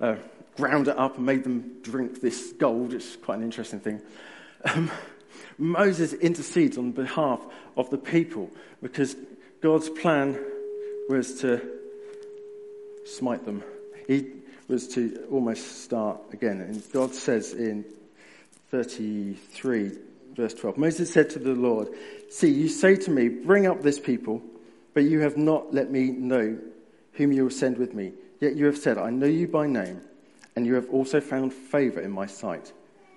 uh, 0.00 0.16
ground 0.56 0.88
it 0.88 0.96
up 0.96 1.16
and 1.16 1.26
made 1.26 1.44
them 1.44 1.72
drink 1.82 2.20
this 2.20 2.52
gold. 2.52 2.94
It's 2.94 3.16
quite 3.16 3.38
an 3.38 3.44
interesting 3.44 3.80
thing. 3.80 4.00
Um, 4.64 4.90
Moses 5.58 6.12
intercedes 6.12 6.76
on 6.76 6.92
behalf 6.92 7.40
of 7.76 7.90
the 7.90 7.98
people 7.98 8.50
because 8.82 9.16
God's 9.62 9.88
plan 9.88 10.38
was 11.08 11.40
to 11.40 11.60
smite 13.06 13.44
them. 13.44 13.62
He 14.06 14.26
was 14.68 14.88
to 14.88 15.26
almost 15.30 15.84
start 15.84 16.18
again. 16.32 16.60
And 16.60 16.82
God 16.92 17.14
says 17.14 17.52
in 17.52 17.84
33, 18.70 19.92
verse 20.34 20.54
12 20.54 20.76
Moses 20.76 21.12
said 21.12 21.30
to 21.30 21.38
the 21.38 21.54
Lord, 21.54 21.88
See, 22.30 22.50
you 22.50 22.68
say 22.68 22.96
to 22.96 23.10
me, 23.10 23.28
Bring 23.28 23.66
up 23.66 23.82
this 23.82 24.00
people, 24.00 24.42
but 24.94 25.04
you 25.04 25.20
have 25.20 25.36
not 25.36 25.72
let 25.72 25.90
me 25.90 26.10
know 26.10 26.58
whom 27.12 27.32
you 27.32 27.44
will 27.44 27.50
send 27.50 27.78
with 27.78 27.94
me. 27.94 28.12
Yet 28.40 28.56
you 28.56 28.66
have 28.66 28.76
said, 28.76 28.98
I 28.98 29.10
know 29.10 29.26
you 29.26 29.48
by 29.48 29.66
name, 29.66 30.02
and 30.54 30.66
you 30.66 30.74
have 30.74 30.90
also 30.90 31.20
found 31.20 31.54
favor 31.54 32.00
in 32.00 32.10
my 32.10 32.26
sight. 32.26 32.72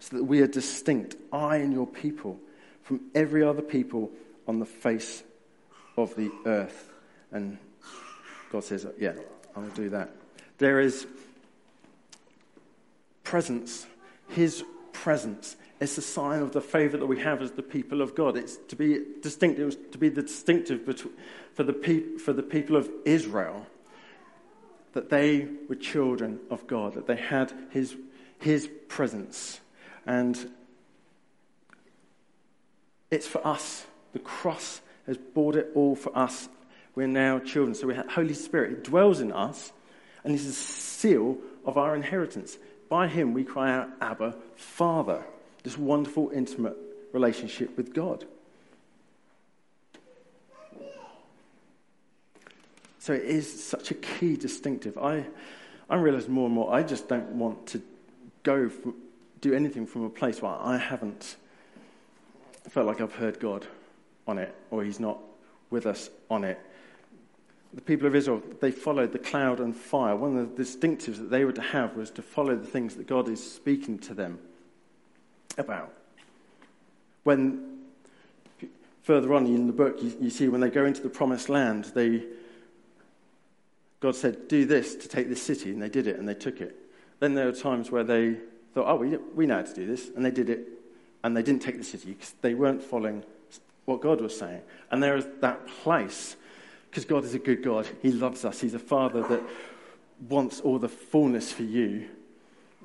So 0.00 0.16
that 0.16 0.24
we 0.24 0.40
are 0.40 0.46
distinct, 0.46 1.16
I 1.32 1.56
and 1.56 1.72
your 1.72 1.86
people, 1.86 2.38
from 2.82 3.00
every 3.14 3.44
other 3.44 3.62
people 3.62 4.10
on 4.48 4.58
the 4.58 4.66
face 4.66 5.22
of 5.96 6.14
the 6.16 6.30
earth. 6.46 6.90
And 7.30 7.58
God 8.50 8.64
says, 8.64 8.84
uh, 8.84 8.92
Yeah, 8.98 9.12
I 9.54 9.60
will 9.60 9.68
do 9.68 9.90
that. 9.90 10.10
There 10.58 10.80
is 10.80 11.06
presence, 13.22 13.86
His 14.28 14.64
presence. 14.92 15.56
It's 15.80 15.96
a 15.96 16.02
sign 16.02 16.42
of 16.42 16.52
the 16.52 16.60
favor 16.60 16.96
that 16.96 17.06
we 17.06 17.20
have 17.20 17.40
as 17.40 17.52
the 17.52 17.62
people 17.62 18.02
of 18.02 18.14
God. 18.14 18.36
It's 18.36 18.56
to 18.68 18.76
be 18.76 19.02
distinct, 19.22 19.58
it 19.58 19.64
was 19.64 19.76
to 19.92 19.98
be 19.98 20.08
the 20.08 20.22
distinctive 20.22 20.84
for 21.54 21.62
the, 21.62 22.18
for 22.22 22.32
the 22.32 22.42
people 22.42 22.76
of 22.76 22.90
Israel. 23.04 23.66
that 24.92 25.08
they 25.10 25.46
were 25.68 25.76
children 25.76 26.40
of 26.50 26.66
God, 26.66 26.94
that 26.94 27.06
they 27.06 27.16
had 27.16 27.52
His, 27.70 27.96
his 28.38 28.68
presence. 28.88 29.60
And 30.06 30.50
it's 33.10 33.26
for 33.26 33.46
us. 33.46 33.86
The 34.12 34.18
cross 34.18 34.80
has 35.06 35.16
bought 35.16 35.56
it 35.56 35.70
all 35.74 35.96
for 35.96 36.16
us. 36.16 36.48
We're 36.94 37.06
now 37.06 37.38
children. 37.38 37.74
So 37.74 37.86
we 37.86 37.94
have 37.94 38.08
Holy 38.10 38.34
Spirit. 38.34 38.70
He 38.70 38.82
dwells 38.82 39.20
in 39.20 39.32
us, 39.32 39.72
and 40.24 40.32
He's 40.32 40.46
a 40.46 40.52
seal 40.52 41.38
of 41.64 41.78
our 41.78 41.94
inheritance. 41.94 42.58
By 42.88 43.06
Him, 43.06 43.32
we 43.32 43.44
cry 43.44 43.72
out, 43.72 43.88
Abba, 44.00 44.34
Father. 44.56 45.22
This 45.62 45.78
wonderful, 45.78 46.30
intimate 46.34 46.76
relationship 47.12 47.76
with 47.76 47.94
God. 47.94 48.24
So 52.98 53.14
it 53.14 53.24
is 53.24 53.64
such 53.64 53.90
a 53.90 53.94
key 53.94 54.36
distinctive. 54.36 54.98
I, 54.98 55.24
I 55.88 55.96
realize 55.96 56.28
more 56.28 56.46
and 56.46 56.54
more, 56.54 56.72
I 56.72 56.82
just 56.82 57.08
don't 57.08 57.30
want 57.30 57.66
to 57.68 57.82
go, 58.42 58.68
from, 58.68 58.94
do 59.40 59.54
anything 59.54 59.86
from 59.86 60.04
a 60.04 60.10
place 60.10 60.42
where 60.42 60.52
I 60.52 60.76
haven't 60.76 61.36
felt 62.68 62.86
like 62.86 63.00
I've 63.00 63.14
heard 63.14 63.40
God 63.40 63.66
on 64.26 64.38
it, 64.38 64.54
or 64.70 64.84
He's 64.84 65.00
not 65.00 65.18
with 65.70 65.86
us 65.86 66.10
on 66.30 66.44
it. 66.44 66.58
The 67.72 67.80
people 67.80 68.06
of 68.06 68.14
Israel, 68.14 68.42
they 68.60 68.72
followed 68.72 69.12
the 69.12 69.18
cloud 69.18 69.60
and 69.60 69.74
fire. 69.74 70.16
One 70.16 70.36
of 70.36 70.56
the 70.56 70.62
distinctives 70.62 71.18
that 71.18 71.30
they 71.30 71.44
were 71.44 71.52
to 71.52 71.62
have 71.62 71.96
was 71.96 72.10
to 72.12 72.22
follow 72.22 72.56
the 72.56 72.66
things 72.66 72.96
that 72.96 73.06
God 73.06 73.28
is 73.28 73.52
speaking 73.52 73.98
to 74.00 74.14
them 74.14 74.40
about. 75.56 75.92
When 77.22 77.78
further 79.02 79.32
on 79.34 79.46
in 79.46 79.66
the 79.66 79.72
book, 79.72 80.02
you, 80.02 80.16
you 80.20 80.30
see 80.30 80.48
when 80.48 80.60
they 80.60 80.70
go 80.70 80.84
into 80.84 81.00
the 81.00 81.08
promised 81.08 81.48
land, 81.48 81.84
they 81.94 82.24
God 84.00 84.16
said, 84.16 84.48
Do 84.48 84.64
this 84.64 84.94
to 84.96 85.08
take 85.08 85.28
this 85.28 85.42
city, 85.42 85.70
and 85.70 85.80
they 85.80 85.88
did 85.88 86.06
it, 86.06 86.18
and 86.18 86.28
they 86.28 86.34
took 86.34 86.60
it. 86.60 86.76
Then 87.20 87.34
there 87.34 87.46
were 87.46 87.52
times 87.52 87.90
where 87.90 88.04
they 88.04 88.36
thought, 88.74 88.86
Oh, 88.88 88.96
we, 88.96 89.16
we 89.34 89.46
know 89.46 89.56
how 89.56 89.62
to 89.62 89.74
do 89.74 89.86
this, 89.86 90.10
and 90.14 90.24
they 90.24 90.30
did 90.30 90.50
it, 90.50 90.68
and 91.22 91.36
they 91.36 91.42
didn't 91.42 91.62
take 91.62 91.78
the 91.78 91.84
city 91.84 92.12
because 92.12 92.34
they 92.40 92.54
weren't 92.54 92.82
following 92.82 93.24
what 93.84 94.00
God 94.00 94.20
was 94.20 94.36
saying. 94.38 94.62
And 94.90 95.02
there 95.02 95.16
is 95.16 95.26
that 95.40 95.66
place, 95.66 96.36
because 96.90 97.04
God 97.04 97.24
is 97.24 97.34
a 97.34 97.38
good 97.38 97.62
God. 97.62 97.88
He 98.02 98.12
loves 98.12 98.44
us, 98.44 98.60
He's 98.60 98.74
a 98.74 98.78
Father 98.78 99.22
that 99.28 99.42
wants 100.28 100.60
all 100.60 100.78
the 100.78 100.88
fullness 100.88 101.52
for 101.52 101.62
you. 101.62 102.08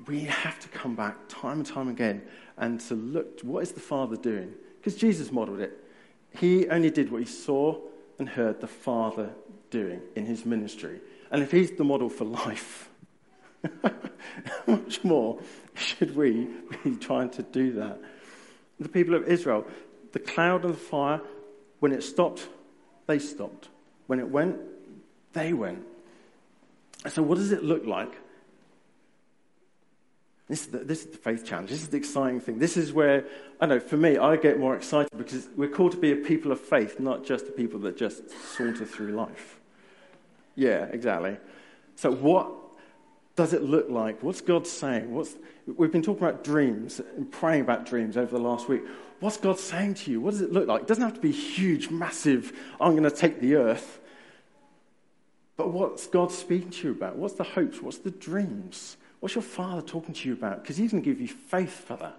We 0.06 0.20
have 0.20 0.58
to 0.60 0.68
come 0.68 0.94
back 0.94 1.16
time 1.28 1.58
and 1.58 1.66
time 1.66 1.88
again 1.88 2.22
and 2.56 2.80
to 2.80 2.94
look, 2.94 3.40
what 3.42 3.62
is 3.62 3.72
the 3.72 3.80
Father 3.80 4.16
doing? 4.16 4.52
Because 4.78 4.96
Jesus 4.96 5.32
modeled 5.32 5.60
it. 5.60 5.82
He 6.38 6.68
only 6.68 6.90
did 6.90 7.10
what 7.10 7.22
he 7.22 7.26
saw 7.26 7.78
and 8.18 8.28
heard 8.28 8.60
the 8.60 8.66
Father 8.66 9.30
doing 9.70 10.00
in 10.14 10.26
his 10.26 10.44
ministry. 10.44 11.00
And 11.30 11.42
if 11.42 11.50
he's 11.50 11.72
the 11.72 11.84
model 11.84 12.08
for 12.08 12.24
life, 12.24 12.90
much 14.66 15.04
more 15.04 15.38
should 15.74 16.16
we 16.16 16.48
be 16.84 16.96
trying 16.96 17.30
to 17.30 17.42
do 17.42 17.72
that? 17.72 18.00
The 18.80 18.88
people 18.88 19.14
of 19.14 19.24
Israel, 19.24 19.66
the 20.12 20.18
cloud 20.18 20.64
and 20.64 20.74
the 20.74 20.78
fire, 20.78 21.20
when 21.80 21.92
it 21.92 22.02
stopped, 22.02 22.48
they 23.06 23.18
stopped. 23.18 23.68
When 24.06 24.18
it 24.18 24.28
went, 24.28 24.58
they 25.32 25.52
went. 25.52 25.84
So, 27.08 27.22
what 27.22 27.36
does 27.38 27.52
it 27.52 27.62
look 27.62 27.86
like? 27.86 28.12
This 30.48 30.62
is, 30.62 30.66
the, 30.68 30.78
this 30.78 31.04
is 31.04 31.06
the 31.06 31.18
faith 31.18 31.44
challenge. 31.44 31.70
This 31.70 31.82
is 31.82 31.88
the 31.88 31.96
exciting 31.96 32.40
thing. 32.40 32.60
This 32.60 32.76
is 32.76 32.92
where, 32.92 33.24
I 33.60 33.66
know, 33.66 33.80
for 33.80 33.96
me, 33.96 34.16
I 34.16 34.36
get 34.36 34.60
more 34.60 34.76
excited 34.76 35.10
because 35.16 35.48
we're 35.56 35.68
called 35.68 35.92
to 35.92 35.98
be 35.98 36.12
a 36.12 36.16
people 36.16 36.52
of 36.52 36.60
faith, 36.60 37.00
not 37.00 37.24
just 37.24 37.48
a 37.48 37.52
people 37.52 37.80
that 37.80 37.96
just 37.96 38.30
saunter 38.56 38.84
through 38.84 39.12
life. 39.12 39.58
Yeah, 40.54 40.84
exactly. 40.84 41.36
So, 41.96 42.12
what 42.12 42.52
does 43.36 43.52
it 43.52 43.62
look 43.62 43.88
like? 43.90 44.22
What's 44.22 44.40
God 44.40 44.66
saying? 44.66 45.14
What's, 45.14 45.36
we've 45.66 45.92
been 45.92 46.02
talking 46.02 46.24
about 46.24 46.42
dreams 46.42 47.00
and 47.16 47.30
praying 47.30 47.60
about 47.60 47.86
dreams 47.86 48.16
over 48.16 48.30
the 48.30 48.42
last 48.42 48.68
week. 48.68 48.82
What's 49.20 49.36
God 49.36 49.58
saying 49.58 49.94
to 49.94 50.10
you? 50.10 50.20
What 50.20 50.32
does 50.32 50.40
it 50.40 50.52
look 50.52 50.66
like? 50.66 50.82
It 50.82 50.88
doesn't 50.88 51.04
have 51.04 51.14
to 51.14 51.20
be 51.20 51.32
huge, 51.32 51.90
massive, 51.90 52.52
I'm 52.80 52.92
going 52.92 53.04
to 53.04 53.10
take 53.10 53.40
the 53.40 53.56
earth. 53.56 54.00
But 55.56 55.70
what's 55.70 56.06
God 56.06 56.32
speaking 56.32 56.70
to 56.70 56.88
you 56.88 56.90
about? 56.92 57.16
What's 57.16 57.34
the 57.34 57.44
hopes? 57.44 57.80
What's 57.80 57.98
the 57.98 58.10
dreams? 58.10 58.96
What's 59.20 59.34
your 59.34 59.42
father 59.42 59.82
talking 59.82 60.14
to 60.14 60.28
you 60.28 60.34
about? 60.34 60.62
Because 60.62 60.76
he's 60.76 60.90
going 60.90 61.02
to 61.02 61.08
give 61.08 61.20
you 61.20 61.28
faith 61.28 61.84
for 61.86 61.96
that. 61.96 62.16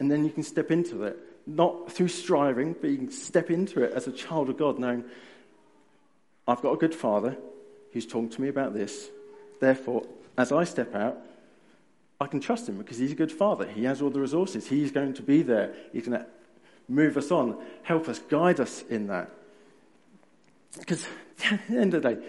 And 0.00 0.10
then 0.10 0.24
you 0.24 0.30
can 0.30 0.42
step 0.42 0.70
into 0.70 1.04
it, 1.04 1.18
not 1.46 1.92
through 1.92 2.08
striving, 2.08 2.74
but 2.78 2.88
you 2.88 2.96
can 2.96 3.10
step 3.10 3.50
into 3.50 3.82
it 3.82 3.92
as 3.92 4.06
a 4.06 4.12
child 4.12 4.48
of 4.48 4.56
God, 4.56 4.78
knowing 4.78 5.04
I've 6.48 6.62
got 6.62 6.72
a 6.72 6.76
good 6.76 6.94
father 6.94 7.36
who's 7.92 8.06
talking 8.06 8.30
to 8.30 8.40
me 8.40 8.48
about 8.48 8.72
this. 8.72 9.10
Therefore, 9.62 10.02
as 10.36 10.50
I 10.50 10.64
step 10.64 10.92
out, 10.92 11.18
I 12.20 12.26
can 12.26 12.40
trust 12.40 12.68
him 12.68 12.78
because 12.78 12.98
he's 12.98 13.12
a 13.12 13.14
good 13.14 13.30
father. 13.30 13.64
He 13.64 13.84
has 13.84 14.02
all 14.02 14.10
the 14.10 14.18
resources. 14.18 14.66
He's 14.66 14.90
going 14.90 15.14
to 15.14 15.22
be 15.22 15.42
there. 15.42 15.72
He's 15.92 16.08
going 16.08 16.18
to 16.18 16.26
move 16.88 17.16
us 17.16 17.30
on, 17.30 17.56
help 17.84 18.08
us, 18.08 18.18
guide 18.18 18.58
us 18.58 18.82
in 18.90 19.06
that. 19.06 19.30
Because 20.76 21.06
at 21.48 21.60
the 21.68 21.78
end 21.78 21.94
of 21.94 22.02
the 22.02 22.14
day, 22.16 22.22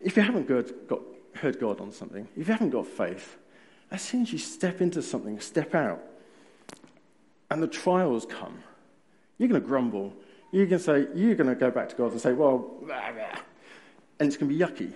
if 0.00 0.16
you 0.16 0.22
haven't 0.22 0.48
got, 0.48 1.02
heard 1.34 1.60
God 1.60 1.82
on 1.82 1.92
something, 1.92 2.26
if 2.34 2.48
you 2.48 2.52
haven't 2.54 2.70
got 2.70 2.86
faith, 2.86 3.36
as 3.90 4.00
soon 4.00 4.22
as 4.22 4.32
you 4.32 4.38
step 4.38 4.80
into 4.80 5.02
something, 5.02 5.38
step 5.38 5.74
out, 5.74 6.00
and 7.50 7.62
the 7.62 7.68
trials 7.68 8.24
come, 8.24 8.62
you're 9.36 9.50
going 9.50 9.60
to 9.60 9.68
grumble, 9.68 10.14
You're 10.50 10.64
going 10.64 10.78
to 10.78 10.82
say, 10.82 11.08
you're 11.14 11.34
going 11.34 11.50
to 11.50 11.54
go 11.54 11.70
back 11.70 11.90
to 11.90 11.94
God 11.94 12.12
and 12.12 12.20
say, 12.22 12.32
well, 12.32 12.56
blah, 12.80 13.12
blah, 13.12 13.40
and 14.18 14.28
it's 14.28 14.38
going 14.38 14.50
to 14.50 14.56
be 14.56 14.64
yucky. 14.64 14.94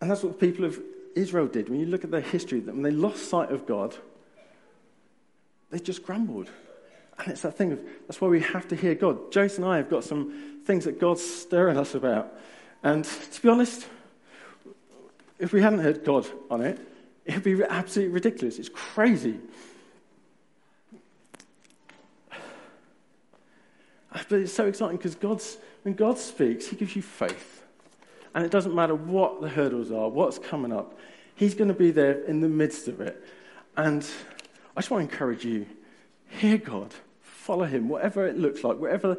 And 0.00 0.10
that's 0.10 0.22
what 0.22 0.38
the 0.38 0.46
people 0.46 0.64
of 0.64 0.80
Israel 1.14 1.46
did. 1.46 1.68
When 1.68 1.80
you 1.80 1.86
look 1.86 2.04
at 2.04 2.10
their 2.10 2.20
history, 2.20 2.60
when 2.60 2.82
they 2.82 2.90
lost 2.90 3.28
sight 3.28 3.50
of 3.50 3.66
God, 3.66 3.94
they 5.70 5.78
just 5.78 6.02
grumbled. 6.02 6.50
And 7.18 7.28
it's 7.28 7.42
that 7.42 7.56
thing 7.56 7.72
of, 7.72 7.80
that's 8.06 8.20
why 8.20 8.28
we 8.28 8.40
have 8.40 8.66
to 8.68 8.76
hear 8.76 8.94
God. 8.94 9.30
Jason 9.30 9.64
and 9.64 9.72
I 9.72 9.76
have 9.76 9.90
got 9.90 10.04
some 10.04 10.62
things 10.64 10.84
that 10.84 10.98
God's 10.98 11.22
stirring 11.22 11.76
us 11.76 11.94
about. 11.94 12.32
And 12.82 13.04
to 13.04 13.42
be 13.42 13.48
honest, 13.48 13.86
if 15.38 15.52
we 15.52 15.60
hadn't 15.60 15.80
heard 15.80 16.04
God 16.04 16.26
on 16.50 16.62
it, 16.62 16.78
it 17.26 17.34
would 17.34 17.44
be 17.44 17.62
absolutely 17.62 18.14
ridiculous. 18.14 18.58
It's 18.58 18.70
crazy. 18.70 19.38
But 24.30 24.40
it's 24.40 24.52
so 24.52 24.66
exciting 24.66 24.96
because 24.96 25.14
God's, 25.14 25.58
when 25.82 25.94
God 25.94 26.18
speaks, 26.18 26.66
He 26.66 26.76
gives 26.76 26.96
you 26.96 27.02
faith. 27.02 27.59
And 28.34 28.44
it 28.44 28.50
doesn't 28.50 28.74
matter 28.74 28.94
what 28.94 29.40
the 29.40 29.48
hurdles 29.48 29.90
are, 29.90 30.08
what's 30.08 30.38
coming 30.38 30.72
up, 30.72 30.98
He's 31.34 31.54
going 31.54 31.68
to 31.68 31.74
be 31.74 31.90
there 31.90 32.22
in 32.24 32.40
the 32.40 32.48
midst 32.48 32.86
of 32.86 33.00
it. 33.00 33.24
And 33.76 34.06
I 34.76 34.80
just 34.80 34.90
want 34.90 35.08
to 35.08 35.12
encourage 35.12 35.44
you 35.44 35.66
hear 36.28 36.58
God, 36.58 36.94
follow 37.22 37.64
Him, 37.64 37.88
whatever 37.88 38.26
it 38.26 38.38
looks 38.38 38.62
like, 38.62 38.78
whatever 38.78 39.16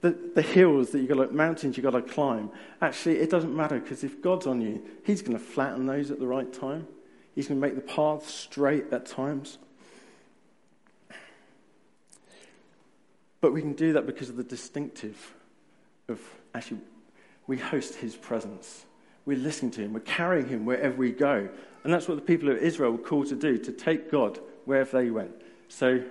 the, 0.00 0.16
the 0.34 0.42
hills 0.42 0.90
that 0.90 1.00
you've 1.00 1.08
got, 1.08 1.18
like 1.18 1.32
mountains 1.32 1.76
you've 1.76 1.84
got 1.84 1.90
to 1.90 2.02
climb. 2.02 2.50
Actually, 2.80 3.18
it 3.18 3.30
doesn't 3.30 3.54
matter 3.54 3.80
because 3.80 4.04
if 4.04 4.22
God's 4.22 4.46
on 4.46 4.60
you, 4.60 4.82
He's 5.04 5.22
going 5.22 5.36
to 5.36 5.42
flatten 5.42 5.86
those 5.86 6.10
at 6.10 6.20
the 6.20 6.26
right 6.26 6.50
time. 6.52 6.86
He's 7.34 7.48
going 7.48 7.60
to 7.60 7.66
make 7.66 7.74
the 7.74 7.82
path 7.82 8.28
straight 8.28 8.92
at 8.92 9.06
times. 9.06 9.58
But 13.40 13.52
we 13.52 13.60
can 13.60 13.74
do 13.74 13.92
that 13.92 14.06
because 14.06 14.28
of 14.28 14.36
the 14.36 14.44
distinctive 14.44 15.34
of 16.08 16.20
actually, 16.54 16.80
we 17.46 17.56
host 17.58 17.96
his 17.96 18.16
presence. 18.16 18.84
We're 19.24 19.38
listening 19.38 19.72
to 19.72 19.82
him. 19.82 19.92
We're 19.92 20.00
carrying 20.00 20.48
him 20.48 20.64
wherever 20.64 20.96
we 20.96 21.12
go. 21.12 21.48
And 21.84 21.92
that's 21.92 22.08
what 22.08 22.16
the 22.16 22.22
people 22.22 22.48
of 22.48 22.58
Israel 22.58 22.92
were 22.92 22.98
called 22.98 23.28
to 23.28 23.36
do, 23.36 23.58
to 23.58 23.72
take 23.72 24.10
God 24.10 24.38
wherever 24.64 24.98
they 24.98 25.10
went. 25.10 25.30
So 25.68 26.02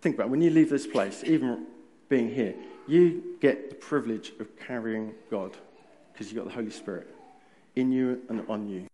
think 0.00 0.16
about 0.16 0.26
it. 0.26 0.30
when 0.30 0.42
you 0.42 0.50
leave 0.50 0.70
this 0.70 0.86
place, 0.86 1.22
even 1.24 1.66
being 2.08 2.32
here, 2.32 2.54
you 2.86 3.36
get 3.40 3.70
the 3.70 3.76
privilege 3.76 4.32
of 4.40 4.56
carrying 4.58 5.14
God 5.30 5.56
because 6.12 6.28
you've 6.28 6.36
got 6.36 6.46
the 6.46 6.54
Holy 6.54 6.70
Spirit 6.70 7.08
in 7.76 7.90
you 7.90 8.20
and 8.28 8.44
on 8.48 8.68
you. 8.68 8.86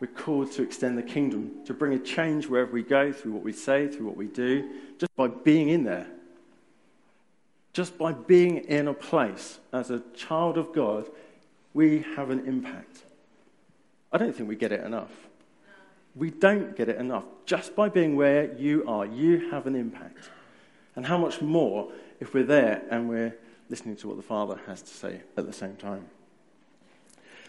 We're 0.00 0.08
called 0.08 0.52
to 0.52 0.62
extend 0.62 0.98
the 0.98 1.02
kingdom, 1.02 1.64
to 1.66 1.72
bring 1.72 1.94
a 1.94 1.98
change 1.98 2.46
wherever 2.46 2.72
we 2.72 2.82
go, 2.82 3.12
through 3.12 3.32
what 3.32 3.42
we 3.42 3.52
say, 3.52 3.88
through 3.88 4.06
what 4.06 4.16
we 4.16 4.26
do, 4.26 4.68
just 4.98 5.14
by 5.16 5.28
being 5.28 5.68
in 5.68 5.84
there. 5.84 6.08
Just 7.74 7.98
by 7.98 8.12
being 8.12 8.58
in 8.58 8.86
a 8.86 8.94
place 8.94 9.58
as 9.72 9.90
a 9.90 10.00
child 10.14 10.56
of 10.56 10.72
God, 10.72 11.10
we 11.74 12.04
have 12.16 12.30
an 12.30 12.46
impact. 12.46 13.02
I 14.12 14.16
don't 14.16 14.34
think 14.34 14.48
we 14.48 14.54
get 14.54 14.70
it 14.70 14.84
enough. 14.84 15.10
We 16.14 16.30
don't 16.30 16.76
get 16.76 16.88
it 16.88 16.98
enough. 16.98 17.24
Just 17.46 17.74
by 17.74 17.88
being 17.88 18.14
where 18.14 18.54
you 18.54 18.84
are, 18.86 19.04
you 19.04 19.50
have 19.50 19.66
an 19.66 19.74
impact. 19.74 20.30
And 20.94 21.04
how 21.04 21.18
much 21.18 21.42
more 21.42 21.90
if 22.20 22.32
we're 22.32 22.44
there 22.44 22.84
and 22.90 23.08
we're 23.08 23.36
listening 23.68 23.96
to 23.96 24.06
what 24.06 24.16
the 24.16 24.22
Father 24.22 24.60
has 24.66 24.80
to 24.80 24.94
say 24.94 25.20
at 25.36 25.44
the 25.44 25.52
same 25.52 25.74
time. 25.74 26.06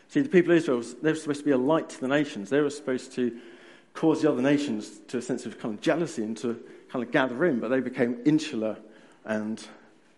See, 0.08 0.22
the 0.22 0.30
people 0.30 0.54
of 0.54 0.58
Israel, 0.58 0.82
they 1.04 1.12
were 1.12 1.16
supposed 1.16 1.42
to 1.42 1.46
be 1.46 1.52
a 1.52 1.58
light 1.58 1.88
to 1.90 2.02
the 2.02 2.08
nations. 2.08 2.50
They 2.50 2.62
were 2.62 2.72
supposed 2.72 3.12
to 3.14 3.38
cause 3.94 4.24
the 4.24 4.32
other 4.32 4.42
nations 4.42 5.02
to 5.08 5.20
a 5.20 5.22
sense 5.22 5.46
of 5.46 5.60
kind 5.60 5.76
of 5.76 5.82
jealousy 5.82 6.24
and 6.24 6.36
to 6.38 6.60
kind 6.90 7.06
of 7.06 7.12
gather 7.12 7.46
in, 7.46 7.60
but 7.60 7.70
they 7.70 7.80
became 7.80 8.18
insular 8.26 8.78
and 9.24 9.68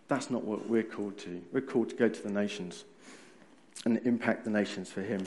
That's 0.08 0.30
not 0.30 0.44
what 0.44 0.68
we're 0.68 0.82
called 0.82 1.18
to. 1.18 1.42
We're 1.52 1.60
called 1.60 1.90
to 1.90 1.94
go 1.94 2.08
to 2.08 2.22
the 2.22 2.30
nations 2.30 2.84
and 3.84 4.00
impact 4.04 4.44
the 4.44 4.50
nations 4.50 4.90
for 4.90 5.02
Him. 5.02 5.26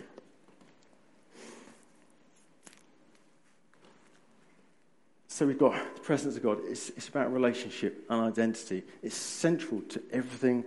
So 5.27 5.47
we've 5.47 5.57
got 5.57 5.73
the 5.95 6.01
presence 6.01 6.35
of 6.35 6.43
God. 6.43 6.59
It's, 6.65 6.89
it's 6.89 7.07
about 7.07 7.31
relationship 7.31 8.05
and 8.09 8.21
identity. 8.21 8.83
It's 9.01 9.15
central 9.15 9.81
to 9.81 10.01
everything 10.11 10.65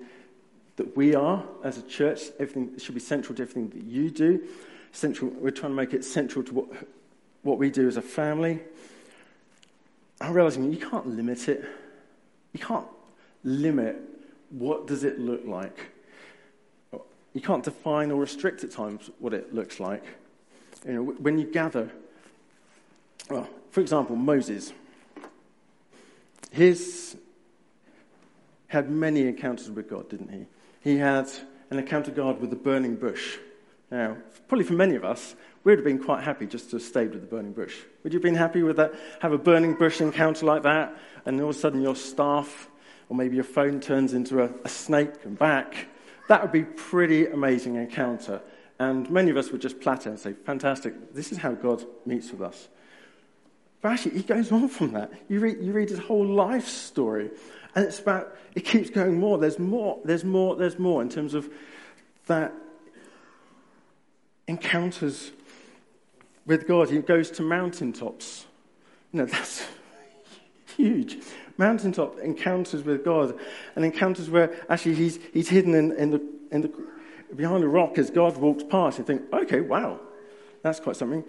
that 0.76 0.96
we 0.96 1.14
are 1.14 1.44
as 1.62 1.78
a 1.78 1.82
church. 1.82 2.22
Everything 2.40 2.78
should 2.78 2.94
be 2.94 3.00
central 3.00 3.36
to 3.36 3.42
everything 3.42 3.68
that 3.70 3.84
you 3.84 4.10
do. 4.10 4.42
Central. 4.92 5.30
We're 5.30 5.50
trying 5.50 5.72
to 5.72 5.76
make 5.76 5.92
it 5.92 6.04
central 6.04 6.44
to 6.44 6.54
what, 6.54 6.68
what 7.42 7.58
we 7.58 7.70
do 7.70 7.86
as 7.86 7.96
a 7.96 8.02
family. 8.02 8.60
I'm 10.20 10.32
realizing 10.32 10.72
you 10.72 10.78
can't 10.78 11.06
limit 11.06 11.48
it. 11.48 11.64
You 12.52 12.60
can't 12.60 12.86
limit 13.44 13.96
what 14.50 14.86
does 14.86 15.04
it 15.04 15.20
look 15.20 15.44
like. 15.44 15.92
You 17.32 17.40
can't 17.40 17.64
define 17.64 18.10
or 18.10 18.20
restrict 18.20 18.64
at 18.64 18.70
times 18.70 19.10
what 19.18 19.34
it 19.34 19.54
looks 19.54 19.80
like. 19.80 20.04
You 20.86 20.92
know, 20.92 21.02
when 21.02 21.38
you 21.38 21.46
gather, 21.46 21.90
well, 23.28 23.48
for 23.70 23.80
example, 23.80 24.16
Moses. 24.16 24.72
His 26.50 27.16
had 28.68 28.90
many 28.90 29.22
encounters 29.22 29.70
with 29.70 29.88
God, 29.88 30.08
didn't 30.08 30.30
he? 30.30 30.46
He 30.80 30.98
had 30.98 31.30
an 31.70 31.78
encounter 31.78 32.10
God 32.10 32.40
with 32.40 32.50
the 32.50 32.56
burning 32.56 32.96
bush. 32.96 33.38
Now, 33.90 34.16
probably 34.48 34.64
for 34.64 34.74
many 34.74 34.96
of 34.96 35.04
us, 35.04 35.34
we 35.62 35.72
would 35.72 35.78
have 35.78 35.84
been 35.84 36.02
quite 36.02 36.22
happy 36.22 36.46
just 36.46 36.70
to 36.70 36.76
have 36.76 36.82
stayed 36.82 37.12
with 37.12 37.20
the 37.20 37.26
burning 37.26 37.52
bush. 37.52 37.76
Would 38.02 38.12
you 38.12 38.18
have 38.18 38.22
been 38.22 38.34
happy 38.34 38.62
with 38.62 38.76
that? 38.76 38.94
Have 39.20 39.32
a 39.32 39.38
burning 39.38 39.74
bush 39.74 40.00
encounter 40.00 40.44
like 40.44 40.62
that, 40.62 40.96
and 41.24 41.40
all 41.40 41.50
of 41.50 41.56
a 41.56 41.58
sudden 41.58 41.80
your 41.82 41.96
staff 41.96 42.68
or 43.08 43.16
maybe 43.16 43.34
your 43.34 43.44
phone 43.44 43.80
turns 43.80 44.14
into 44.14 44.42
a, 44.42 44.50
a 44.64 44.68
snake 44.68 45.12
and 45.24 45.38
back. 45.38 45.88
That 46.28 46.42
would 46.42 46.52
be 46.52 46.64
pretty 46.64 47.26
amazing 47.26 47.76
encounter. 47.76 48.40
And 48.78 49.08
many 49.10 49.30
of 49.30 49.36
us 49.36 49.50
would 49.50 49.60
just 49.60 49.80
platter 49.80 50.10
and 50.10 50.18
say, 50.18 50.32
fantastic, 50.32 51.14
this 51.14 51.30
is 51.32 51.38
how 51.38 51.52
God 51.52 51.84
meets 52.06 52.30
with 52.30 52.40
us. 52.40 52.68
But 53.80 53.92
actually, 53.92 54.16
he 54.16 54.22
goes 54.22 54.50
on 54.50 54.68
from 54.68 54.92
that. 54.92 55.12
You 55.28 55.40
read, 55.40 55.58
you 55.60 55.72
read 55.72 55.90
his 55.90 55.98
whole 55.98 56.26
life 56.26 56.66
story, 56.66 57.30
and 57.74 57.84
it's 57.84 58.00
about, 58.00 58.34
it 58.54 58.64
keeps 58.64 58.88
going 58.90 59.20
more. 59.20 59.36
There's 59.38 59.58
more, 59.58 60.00
there's 60.04 60.24
more, 60.24 60.56
there's 60.56 60.78
more 60.78 61.02
in 61.02 61.10
terms 61.10 61.34
of 61.34 61.52
that 62.26 62.54
encounters 64.48 65.32
with 66.46 66.66
God. 66.66 66.88
He 66.88 66.98
goes 66.98 67.30
to 67.32 67.42
mountaintops. 67.42 68.46
You 69.12 69.20
know, 69.20 69.26
that's 69.26 69.66
huge 70.76 71.18
mountaintop 71.56 72.18
encounters 72.18 72.82
with 72.82 73.04
God 73.04 73.38
and 73.76 73.84
encounters 73.84 74.28
where 74.28 74.54
actually 74.68 74.94
he's, 74.94 75.18
he's 75.32 75.48
hidden 75.48 75.74
in, 75.74 75.92
in, 75.92 76.10
the, 76.10 76.22
in 76.50 76.62
the, 76.62 76.72
behind 77.34 77.64
a 77.64 77.68
rock 77.68 77.98
as 77.98 78.10
God 78.10 78.36
walks 78.36 78.64
past. 78.64 78.98
You 78.98 79.04
think, 79.04 79.32
okay, 79.32 79.60
wow, 79.60 80.00
that's 80.62 80.80
quite 80.80 80.96
something. 80.96 81.24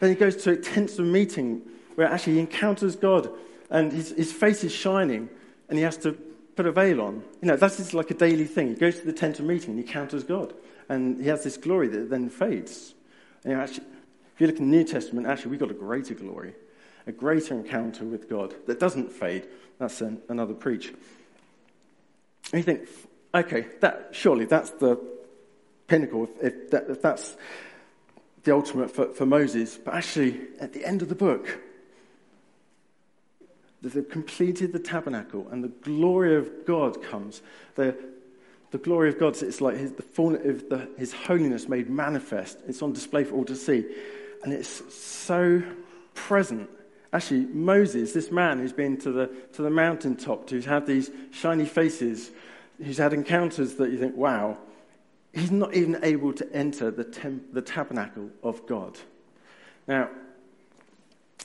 Then 0.00 0.10
he 0.10 0.16
goes 0.16 0.36
to 0.44 0.50
a 0.52 0.56
tent 0.56 0.98
of 0.98 1.06
meeting 1.06 1.62
where 1.94 2.06
actually 2.06 2.34
he 2.34 2.40
encounters 2.40 2.96
God 2.96 3.30
and 3.70 3.92
his, 3.92 4.10
his 4.10 4.32
face 4.32 4.64
is 4.64 4.72
shining 4.72 5.28
and 5.68 5.78
he 5.78 5.84
has 5.84 5.96
to 5.98 6.12
put 6.56 6.66
a 6.66 6.72
veil 6.72 7.00
on. 7.00 7.22
You 7.40 7.48
know, 7.48 7.56
that's 7.56 7.76
just 7.76 7.94
like 7.94 8.10
a 8.10 8.14
daily 8.14 8.44
thing. 8.44 8.68
He 8.68 8.74
goes 8.74 9.00
to 9.00 9.06
the 9.06 9.12
tent 9.12 9.38
of 9.38 9.44
meeting 9.44 9.70
and 9.70 9.78
he 9.78 9.84
encounters 9.84 10.24
God 10.24 10.54
and 10.88 11.20
he 11.20 11.28
has 11.28 11.44
this 11.44 11.56
glory 11.56 11.88
that 11.88 12.10
then 12.10 12.28
fades. 12.28 12.94
And 13.44 13.52
you 13.52 13.56
know, 13.56 13.62
actually, 13.62 13.86
if 14.34 14.40
you 14.40 14.46
look 14.46 14.58
in 14.58 14.70
the 14.70 14.76
New 14.76 14.84
Testament, 14.84 15.26
actually, 15.26 15.52
we've 15.52 15.60
got 15.60 15.70
a 15.70 15.74
greater 15.74 16.14
glory 16.14 16.54
a 17.06 17.12
greater 17.12 17.54
encounter 17.54 18.04
with 18.04 18.28
God 18.28 18.54
that 18.66 18.78
doesn't 18.78 19.10
fade. 19.12 19.46
That's 19.78 20.00
an, 20.00 20.20
another 20.28 20.54
preach. 20.54 20.92
And 22.52 22.58
you 22.58 22.62
think, 22.62 22.88
okay, 23.34 23.66
that, 23.80 24.10
surely 24.12 24.44
that's 24.44 24.70
the 24.70 25.00
pinnacle, 25.88 26.24
if, 26.24 26.42
if, 26.42 26.70
that, 26.70 26.84
if 26.88 27.02
that's 27.02 27.36
the 28.44 28.54
ultimate 28.54 28.90
for, 28.90 29.12
for 29.14 29.26
Moses. 29.26 29.76
But 29.76 29.94
actually, 29.94 30.40
at 30.60 30.72
the 30.72 30.84
end 30.84 31.02
of 31.02 31.08
the 31.08 31.14
book, 31.14 31.58
they've 33.82 34.08
completed 34.08 34.72
the 34.72 34.78
tabernacle 34.78 35.48
and 35.50 35.64
the 35.64 35.68
glory 35.68 36.36
of 36.36 36.66
God 36.66 37.02
comes. 37.02 37.42
The, 37.74 37.96
the 38.70 38.78
glory 38.78 39.08
of 39.08 39.18
God, 39.18 39.40
it's 39.42 39.60
like 39.60 39.76
his, 39.76 39.92
the 39.92 40.02
fullness 40.02 40.46
of 40.46 40.68
the, 40.68 40.88
his 40.96 41.12
holiness 41.12 41.68
made 41.68 41.90
manifest. 41.90 42.58
It's 42.68 42.80
on 42.80 42.92
display 42.92 43.24
for 43.24 43.34
all 43.34 43.44
to 43.46 43.56
see. 43.56 43.84
And 44.44 44.52
it's 44.52 44.94
so 44.94 45.62
present 46.14 46.68
Actually, 47.12 47.46
Moses, 47.46 48.12
this 48.12 48.30
man 48.30 48.58
who's 48.58 48.72
been 48.72 48.96
to 48.98 49.12
the, 49.12 49.30
to 49.52 49.62
the 49.62 49.70
mountaintop, 49.70 50.48
who's 50.48 50.64
had 50.64 50.86
these 50.86 51.10
shiny 51.30 51.66
faces, 51.66 52.30
who's 52.78 52.96
had 52.96 53.12
encounters 53.12 53.74
that 53.74 53.90
you 53.90 53.98
think, 53.98 54.16
wow, 54.16 54.56
he's 55.34 55.50
not 55.50 55.74
even 55.74 56.02
able 56.02 56.32
to 56.32 56.50
enter 56.54 56.90
the, 56.90 57.04
temp- 57.04 57.52
the 57.52 57.60
tabernacle 57.60 58.30
of 58.42 58.66
God. 58.66 58.98
Now, 59.86 60.08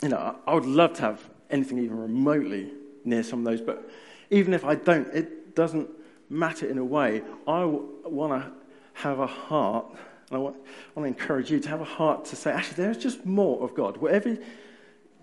you 0.02 0.10
know, 0.10 0.38
I 0.46 0.54
would 0.54 0.66
love 0.66 0.94
to 0.94 1.02
have 1.02 1.30
anything 1.50 1.80
even 1.80 1.98
remotely 1.98 2.72
near 3.04 3.24
some 3.24 3.40
of 3.40 3.46
those, 3.46 3.62
but 3.62 3.90
even 4.30 4.54
if 4.54 4.64
I 4.64 4.76
don't, 4.76 5.08
it 5.14 5.56
doesn't 5.56 5.90
matter 6.30 6.68
in 6.68 6.78
a 6.78 6.86
way. 6.86 7.24
I 7.48 7.66
want 7.66 8.42
to 8.42 8.52
have 8.94 9.20
a 9.20 9.28
heart, 9.28 9.86
and 10.30 10.38
I 10.38 10.40
want, 10.40 10.56
I 10.96 11.00
want 11.00 11.14
to 11.14 11.22
encourage 11.22 11.52
you 11.52 11.60
to 11.60 11.70
have 11.70 11.82
a 11.82 11.86
heart 11.86 12.26
to 12.26 12.36
say, 12.38 12.52
actually, 12.52 12.84
there's 12.84 12.98
just 12.98 13.26
more 13.26 13.62
of 13.64 13.74
God. 13.76 13.98
Whatever 13.98 14.38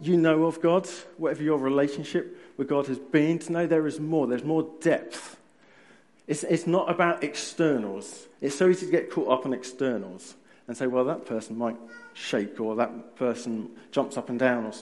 you 0.01 0.17
know 0.17 0.45
of 0.45 0.61
God, 0.61 0.89
whatever 1.17 1.43
your 1.43 1.59
relationship 1.59 2.37
with 2.57 2.69
God 2.69 2.87
has 2.87 2.99
been, 2.99 3.39
to 3.41 3.53
know 3.53 3.67
there 3.67 3.87
is 3.87 4.01
more. 4.01 4.27
There's 4.27 4.45
more 4.45 4.69
depth. 4.81 5.37
It's, 6.27 6.43
it's 6.45 6.67
not 6.67 6.91
about 6.91 7.23
externals. 7.23 8.27
It's 8.41 8.57
so 8.57 8.69
easy 8.69 8.87
to 8.87 8.93
get 8.93 9.11
caught 9.11 9.29
up 9.29 9.47
on 9.47 9.53
externals 9.53 10.35
and 10.67 10.77
say, 10.77 10.87
well, 10.87 11.05
that 11.05 11.27
person 11.27 11.59
might 11.59 11.77
shake 12.15 12.59
or 12.61 12.77
that 12.77 13.17
person 13.17 13.71
jumps 13.91 14.17
up 14.17 14.31
and 14.31 14.39
down 14.39 14.67
or 14.67 14.73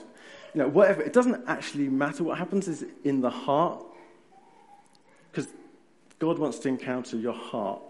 you 0.53 0.61
know, 0.61 0.67
whatever. 0.67 1.01
It 1.01 1.13
doesn't 1.13 1.43
actually 1.47 1.89
matter. 1.89 2.23
What 2.23 2.37
happens 2.37 2.67
is 2.67 2.85
in 3.03 3.21
the 3.21 3.29
heart, 3.29 3.83
because 5.31 5.51
God 6.19 6.37
wants 6.39 6.59
to 6.59 6.69
encounter 6.69 7.17
your 7.17 7.33
heart. 7.33 7.81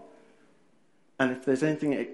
And 1.18 1.30
if 1.30 1.44
there's 1.44 1.62
anything 1.62 2.08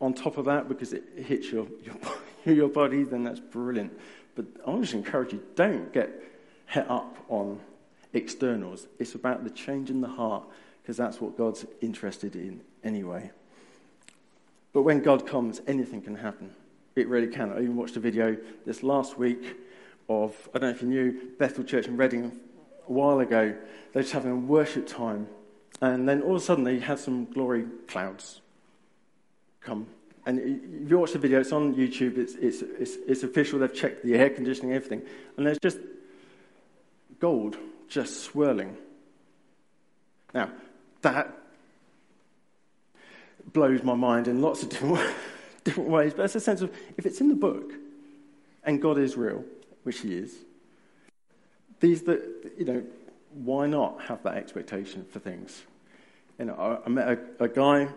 on 0.00 0.12
top 0.12 0.36
of 0.36 0.44
that 0.46 0.68
because 0.68 0.92
it 0.92 1.04
hits 1.16 1.50
your, 1.50 1.66
your, 1.82 2.54
your 2.54 2.68
body, 2.68 3.04
then 3.04 3.24
that's 3.24 3.40
brilliant. 3.40 3.92
But 4.34 4.46
I 4.66 4.80
to 4.80 4.96
encourage 4.96 5.32
you 5.32 5.42
don't 5.54 5.92
get 5.92 6.10
het 6.66 6.86
up 6.88 7.16
on 7.28 7.60
externals. 8.12 8.86
It's 8.98 9.14
about 9.14 9.44
the 9.44 9.50
change 9.50 9.90
in 9.90 10.00
the 10.00 10.08
heart 10.08 10.44
because 10.82 10.96
that's 10.96 11.20
what 11.20 11.36
God's 11.36 11.64
interested 11.80 12.34
in 12.34 12.60
anyway. 12.82 13.30
But 14.72 14.82
when 14.82 15.00
God 15.00 15.26
comes, 15.26 15.60
anything 15.66 16.02
can 16.02 16.16
happen. 16.16 16.50
It 16.96 17.08
really 17.08 17.28
can. 17.28 17.52
I 17.52 17.58
even 17.58 17.76
watched 17.76 17.96
a 17.96 18.00
video 18.00 18.36
this 18.66 18.82
last 18.82 19.18
week 19.18 19.56
of, 20.08 20.48
I 20.54 20.58
don't 20.58 20.70
know 20.70 20.76
if 20.76 20.82
you 20.82 20.88
knew, 20.88 21.20
Bethel 21.38 21.64
Church 21.64 21.86
in 21.86 21.96
Redding 21.96 22.40
a 22.88 22.92
while 22.92 23.20
ago. 23.20 23.54
They 23.92 24.00
were 24.00 24.02
just 24.02 24.12
having 24.12 24.32
a 24.32 24.36
worship 24.36 24.86
time. 24.86 25.28
And 25.80 26.08
then 26.08 26.22
all 26.22 26.36
of 26.36 26.42
a 26.42 26.44
sudden 26.44 26.64
they 26.64 26.78
had 26.78 26.98
some 26.98 27.24
glory 27.26 27.66
clouds 27.86 28.40
come 29.60 29.86
and 30.26 30.38
if 30.38 30.90
you 30.90 30.98
watch 30.98 31.12
the 31.12 31.18
video, 31.18 31.40
it's 31.40 31.52
on 31.52 31.74
YouTube, 31.74 32.16
it's, 32.16 32.34
it's, 32.34 32.62
it's, 32.62 32.96
it's 33.06 33.22
official, 33.22 33.58
they've 33.58 33.74
checked 33.74 34.04
the 34.04 34.14
air 34.14 34.30
conditioning, 34.30 34.72
everything. 34.72 35.02
And 35.36 35.46
there's 35.46 35.58
just 35.58 35.78
gold 37.20 37.56
just 37.88 38.22
swirling. 38.22 38.76
Now, 40.32 40.50
that 41.02 41.32
blows 43.52 43.82
my 43.82 43.94
mind 43.94 44.26
in 44.26 44.40
lots 44.40 44.62
of 44.62 44.68
different, 44.70 45.14
different 45.62 45.90
ways, 45.90 46.14
but 46.14 46.24
it's 46.24 46.34
a 46.34 46.40
sense 46.40 46.62
of 46.62 46.74
if 46.96 47.04
it's 47.04 47.20
in 47.20 47.28
the 47.28 47.34
book 47.34 47.72
and 48.64 48.80
God 48.80 48.98
is 48.98 49.16
real, 49.16 49.44
which 49.82 50.00
He 50.00 50.14
is, 50.14 50.34
these, 51.80 52.02
that, 52.02 52.52
you 52.58 52.64
know, 52.64 52.82
why 53.34 53.66
not 53.66 54.00
have 54.02 54.22
that 54.22 54.36
expectation 54.36 55.04
for 55.04 55.18
things? 55.18 55.62
You 56.38 56.46
know, 56.46 56.54
I, 56.54 56.86
I 56.86 56.88
met 56.88 57.08
a, 57.08 57.44
a 57.44 57.48
guy 57.48 57.88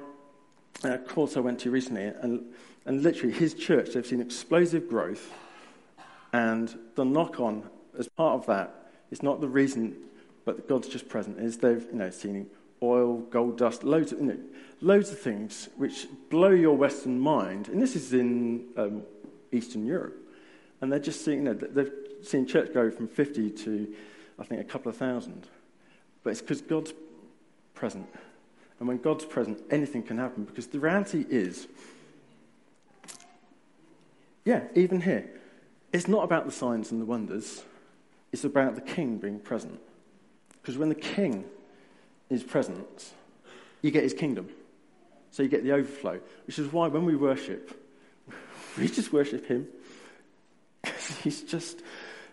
a 0.83 0.97
course 0.97 1.37
I 1.37 1.39
went 1.39 1.59
to 1.59 1.71
recently, 1.71 2.03
and, 2.03 2.43
and 2.85 3.03
literally 3.03 3.33
his 3.33 3.53
church, 3.53 3.93
they've 3.93 4.05
seen 4.05 4.21
explosive 4.21 4.87
growth, 4.87 5.33
and 6.33 6.77
the 6.95 7.05
knock 7.05 7.39
on 7.39 7.69
as 7.97 8.07
part 8.07 8.39
of 8.39 8.45
that 8.47 8.91
is 9.11 9.23
not 9.23 9.41
the 9.41 9.47
reason, 9.47 9.95
but 10.45 10.67
God's 10.67 10.87
just 10.87 11.09
present, 11.09 11.39
is 11.39 11.57
they've 11.57 11.85
you 11.91 11.97
know, 11.97 12.09
seen 12.09 12.49
oil, 12.81 13.19
gold 13.19 13.57
dust, 13.57 13.83
loads 13.83 14.11
of, 14.11 14.19
you 14.19 14.25
know, 14.25 14.37
loads 14.81 15.11
of 15.11 15.19
things 15.19 15.69
which 15.77 16.07
blow 16.29 16.49
your 16.49 16.77
Western 16.77 17.19
mind. 17.19 17.67
And 17.69 17.81
this 17.81 17.95
is 17.95 18.13
in 18.13 18.65
um, 18.77 19.03
Eastern 19.51 19.85
Europe. 19.85 20.15
And 20.81 20.91
they're 20.91 20.99
just 20.99 21.25
seeing, 21.25 21.39
you 21.39 21.43
know, 21.45 21.53
they've 21.53 21.91
seen 22.21 22.45
church 22.45 22.73
go 22.73 22.91
from 22.91 23.07
50 23.07 23.49
to, 23.49 23.95
I 24.37 24.43
think, 24.43 24.61
a 24.61 24.63
couple 24.63 24.89
of 24.89 24.97
thousand. 24.97 25.47
But 26.23 26.31
it's 26.31 26.41
because 26.41 26.61
God's 26.61 26.93
present. 27.73 28.07
And 28.79 28.87
when 28.87 28.97
God's 28.97 29.25
present, 29.25 29.61
anything 29.71 30.03
can 30.03 30.17
happen 30.17 30.43
because 30.43 30.67
the 30.67 30.79
reality 30.79 31.25
is, 31.29 31.67
yeah, 34.45 34.63
even 34.75 35.01
here, 35.01 35.29
it's 35.91 36.07
not 36.07 36.23
about 36.23 36.45
the 36.45 36.51
signs 36.51 36.91
and 36.91 37.01
the 37.01 37.05
wonders, 37.05 37.63
it's 38.31 38.43
about 38.43 38.75
the 38.75 38.81
king 38.81 39.17
being 39.17 39.39
present. 39.39 39.79
Because 40.61 40.77
when 40.77 40.89
the 40.89 40.95
king 40.95 41.45
is 42.29 42.43
present, 42.43 43.13
you 43.81 43.91
get 43.91 44.03
his 44.03 44.13
kingdom. 44.13 44.49
So 45.31 45.43
you 45.43 45.49
get 45.49 45.63
the 45.63 45.71
overflow, 45.71 46.19
which 46.45 46.59
is 46.59 46.71
why 46.71 46.87
when 46.87 47.05
we 47.05 47.15
worship, 47.15 47.83
we 48.77 48.87
just 48.87 49.11
worship 49.13 49.45
him. 49.47 49.67
He's 51.23 51.41
just 51.41 51.81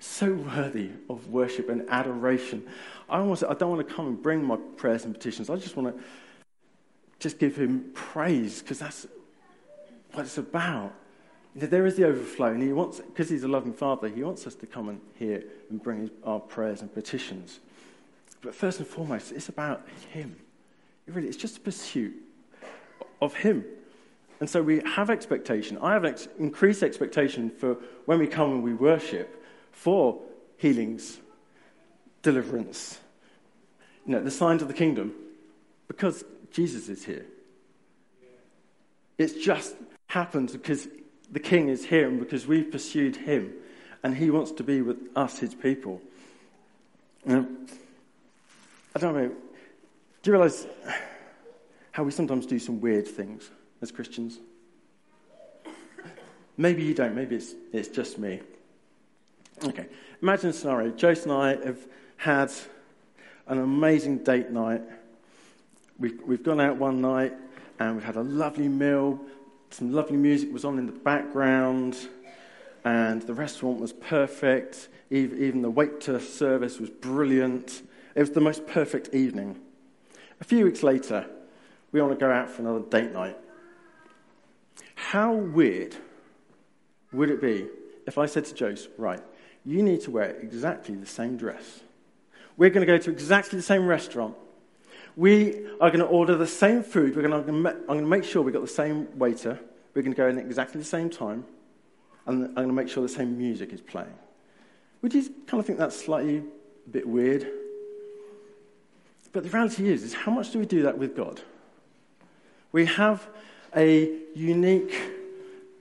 so 0.01 0.33
worthy 0.33 0.91
of 1.09 1.29
worship 1.29 1.69
and 1.69 1.89
adoration. 1.89 2.67
I, 3.09 3.19
almost, 3.19 3.45
I 3.45 3.55
don't 3.55 3.71
want 3.71 3.87
to 3.87 3.95
come 3.95 4.07
and 4.07 4.23
bring 4.23 4.45
my 4.45 4.57
prayers 4.77 5.05
and 5.05 5.15
petitions. 5.15 5.49
I 5.49 5.57
just 5.57 5.77
want 5.77 5.97
to 5.97 6.05
just 7.19 7.39
give 7.39 7.57
him 7.57 7.91
praise 7.95 8.61
because 8.61 8.79
that's 8.79 9.07
what 10.13 10.27
it's 10.27 10.39
about. 10.39 10.93
There 11.57 11.87
is 11.87 11.97
the 11.97 12.05
overflow, 12.05 12.49
and 12.49 12.63
he 12.63 12.73
wants, 12.73 13.01
because 13.01 13.29
he's 13.29 13.45
a 13.45 13.49
loving 13.49 13.73
father, 13.73 14.09
he 14.09 14.25
wants 14.25 14.47
us 14.47 14.57
to 14.57 14.67
come 14.67 14.89
and 14.89 15.01
hear 15.15 15.45
and 15.71 15.81
bring 15.81 16.11
our 16.25 16.41
prayers 16.41 16.81
and 16.81 16.93
petitions. 16.93 17.61
But 18.43 18.55
first 18.55 18.81
and 18.81 18.89
foremost, 18.89 19.33
it's 19.33 19.49
about 19.49 19.87
him. 20.11 20.37
It 21.07 21.15
really, 21.15 21.29
it's 21.29 21.37
just 21.37 21.59
a 21.59 21.61
pursuit 21.61 22.15
of 23.23 23.35
him. 23.35 23.65
And 24.41 24.51
so 24.51 24.63
we 24.63 24.81
have 24.81 25.11
expectation. 25.11 25.79
I 25.79 25.93
have 25.93 26.05
ex- 26.05 26.29
increased 26.39 26.83
expectation 26.83 27.51
for 27.51 27.77
when 28.07 28.19
we 28.19 28.27
come 28.27 28.51
and 28.51 28.63
we 28.63 28.75
worship 28.75 29.43
for 29.71 30.21
healings, 30.57 31.19
deliverance, 32.23 32.99
you 34.07 34.13
know, 34.13 34.21
the 34.21 34.31
signs 34.31 34.61
of 34.61 34.69
the 34.69 34.75
kingdom, 34.75 35.15
because 35.89 36.25
Jesus 36.55 36.89
is 36.89 37.05
here. 37.05 37.27
It's 39.19 39.35
just 39.35 39.75
happened 40.07 40.53
because 40.53 40.87
the 41.33 41.41
king 41.41 41.69
is 41.69 41.85
here 41.85 42.07
and 42.07 42.21
because 42.21 42.47
we've 42.47 42.71
pursued 42.71 43.17
him 43.17 43.53
and 44.05 44.17
he 44.17 44.31
wants 44.31 44.53
to 44.53 44.63
be 44.63 44.81
with 44.81 44.99
us, 45.17 45.41
his 45.41 45.53
people. 45.53 46.01
Now, 47.25 47.45
I 48.95 48.99
don't 49.01 49.15
know, 49.15 49.29
do 49.29 50.31
you 50.31 50.33
realize 50.33 50.65
how 51.91 52.05
we 52.05 52.13
sometimes 52.13 52.47
do 52.47 52.61
some 52.61 52.81
weird 52.81 53.09
things 53.09 53.51
as 53.83 53.91
Christians? 53.91 54.39
Maybe 56.57 56.85
you 56.85 56.95
don't, 56.95 57.17
maybe 57.17 57.35
it's, 57.35 57.53
it's 57.73 57.89
just 57.89 58.17
me. 58.17 58.41
Okay, 59.65 59.87
imagine 60.23 60.51
a 60.51 60.53
scenario. 60.53 60.91
Joyce 60.93 61.25
and 61.25 61.33
I 61.33 61.57
have 61.65 61.85
had 62.17 62.53
an 63.49 63.59
amazing 63.59 64.19
date 64.19 64.51
night. 64.51 64.83
We've, 65.99 66.21
we've 66.27 66.43
gone 66.43 66.61
out 66.61 66.77
one 66.77 67.01
night 67.01 67.33
and 67.79 67.95
we've 67.97 68.05
had 68.05 68.17
a 68.17 68.23
lovely 68.23 68.69
meal. 68.69 69.21
Some 69.71 69.93
lovely 69.93 70.17
music 70.17 70.53
was 70.53 70.65
on 70.65 70.79
in 70.79 70.87
the 70.87 70.93
background, 70.93 71.97
and 72.85 73.23
the 73.23 73.35
restaurant 73.35 73.81
was 73.81 73.93
perfect. 73.93 74.89
Even 75.11 75.63
the 75.63 75.71
waiter 75.71 76.21
service 76.21 76.79
was 76.79 76.91
brilliant. 76.91 77.83
It 78.15 78.21
was 78.21 78.31
the 78.31 78.41
most 78.41 78.67
perfect 78.67 79.15
evening. 79.15 79.61
A 80.41 80.45
few 80.45 80.65
weeks 80.65 80.83
later, 80.83 81.27
we 81.91 82.01
want 82.01 82.13
to 82.13 82.19
go 82.19 82.31
out 82.31 82.51
for 82.51 82.63
another 82.63 82.81
date 82.81 83.13
night. 83.13 83.37
How 84.95 85.33
weird 85.33 85.97
would 87.13 87.31
it 87.31 87.41
be 87.41 87.67
if 88.07 88.19
I 88.19 88.27
said 88.27 88.45
to 88.47 88.65
Jose, 88.65 88.89
right, 88.99 89.23
you 89.65 89.83
need 89.83 90.03
to 90.03 90.11
wear 90.11 90.31
exactly 90.31 90.95
the 90.95 91.07
same 91.07 91.37
dress? 91.37 91.81
We're 92.57 92.71
going 92.71 92.87
to 92.87 92.93
go 92.93 92.99
to 92.99 93.11
exactly 93.11 93.57
the 93.57 93.63
same 93.65 93.87
restaurant. 93.87 94.37
We 95.17 95.67
are 95.81 95.91
going 95.91 96.01
to 96.01 96.07
order 96.07 96.37
the 96.37 96.47
same 96.47 96.83
food. 96.83 97.15
We're 97.15 97.29
going 97.29 97.45
to, 97.45 97.69
I'm 97.69 97.87
going 97.87 98.01
to 98.01 98.07
make 98.07 98.25
sure 98.25 98.43
we've 98.43 98.55
got 98.55 98.63
the 98.63 98.69
same 98.69 99.19
waiter. 99.19 99.59
We're 99.95 100.03
going 100.03 100.13
to 100.13 100.17
go 100.17 100.29
in 100.29 100.39
at 100.39 100.45
exactly 100.45 100.81
the 100.81 100.87
same 100.87 101.09
time. 101.09 101.45
And 102.27 102.47
I'm 102.47 102.55
going 102.55 102.69
to 102.69 102.75
make 102.75 102.89
sure 102.89 103.03
the 103.03 103.09
same 103.09 103.39
music 103.39 103.73
is 103.73 103.81
playing. 103.81 104.15
Would 105.03 105.15
you 105.15 105.23
kind 105.47 105.61
of 105.61 105.67
think 105.67 105.79
that's 105.79 105.97
slightly 105.97 106.39
a 106.39 106.91
bit 106.91 107.07
weird? 107.07 107.47
But 109.33 109.43
the 109.43 109.51
reality 109.51 109.89
is, 109.89 110.03
is 110.03 110.15
how 110.15 110.33
much 110.33 110.51
do 110.53 110.59
we 110.59 110.67
do 110.67 110.83
that 110.83 110.97
with 110.97 111.17
God? 111.17 111.41
We 112.73 112.87
have 112.87 113.27
a 113.77 114.11
unique 114.35 114.97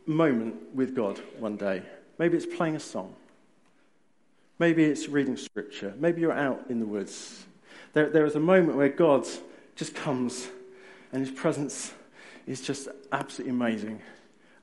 moment 0.06 0.56
with 0.76 0.96
God 0.96 1.20
one 1.40 1.56
day. 1.56 1.82
Maybe 2.18 2.36
it's 2.36 2.46
playing 2.46 2.76
a 2.76 2.80
song. 2.80 3.16
Maybe 4.60 4.84
it's 4.84 5.08
reading 5.08 5.38
scripture. 5.38 5.94
Maybe 5.98 6.22
you're 6.22 6.32
out 6.32 6.66
in 6.70 6.80
the 6.80 6.86
woods. 6.86 7.46
There, 7.94 8.10
there 8.10 8.26
is 8.26 8.36
a 8.36 8.40
moment 8.40 8.78
where 8.78 8.90
God 8.90 9.26
just 9.76 9.96
comes 9.96 10.48
and 11.12 11.26
his 11.26 11.34
presence 11.34 11.94
is 12.48 12.62
just 12.62 12.88
absolutely 13.12 13.52
amazing. 13.52 14.02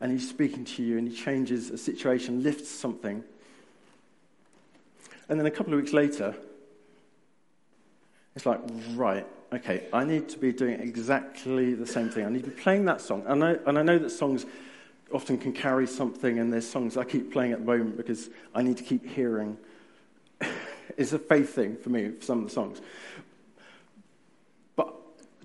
And 0.01 0.11
he's 0.13 0.29
speaking 0.29 0.65
to 0.65 0.83
you 0.83 0.99
and 0.99 1.09
he 1.09 1.15
changes 1.15 1.71
a 1.71 1.79
situation, 1.79 2.43
lifts 2.43 2.69
something. 2.69 3.23
And 5.29 5.39
then 5.39 5.47
a 5.47 5.51
couple 5.51 5.73
of 5.73 5.81
weeks 5.81 5.93
later, 5.93 6.35
it's 8.35 8.47
like, 8.47 8.61
right, 8.95 9.27
okay, 9.53 9.85
I 9.93 10.05
need 10.05 10.29
to 10.31 10.39
be 10.39 10.53
doing 10.53 10.81
exactly 10.81 11.75
the 11.75 11.87
same 11.87 12.11
thing. 12.11 12.25
I 12.25 12.31
need 12.31 12.45
to 12.45 12.51
be 12.51 12.61
playing 12.61 12.85
that 12.87 13.01
song. 13.01 13.23
And 13.27 13.45
I, 13.45 13.57
and 13.67 13.79
I 13.79 13.83
know 13.83 13.99
that 13.99 14.11
songs 14.11 14.47
often 15.13 15.39
can 15.39 15.53
carry 15.53 15.87
something, 15.87 16.39
and 16.39 16.53
there's 16.53 16.69
songs 16.69 16.97
I 16.97 17.05
keep 17.05 17.33
playing 17.33 17.53
at 17.53 17.61
the 17.61 17.65
moment 17.65 17.97
because 17.97 18.31
I 18.55 18.63
need 18.63 18.77
to 18.77 18.85
keep 18.85 19.07
hearing. 19.07 19.57
It's 20.97 21.13
a 21.13 21.19
faith 21.19 21.55
thing 21.55 21.77
for 21.77 21.91
me, 21.91 22.11
for 22.11 22.25
some 22.25 22.39
of 22.41 22.45
the 22.45 22.51
songs. 22.51 22.81
But 24.77 24.95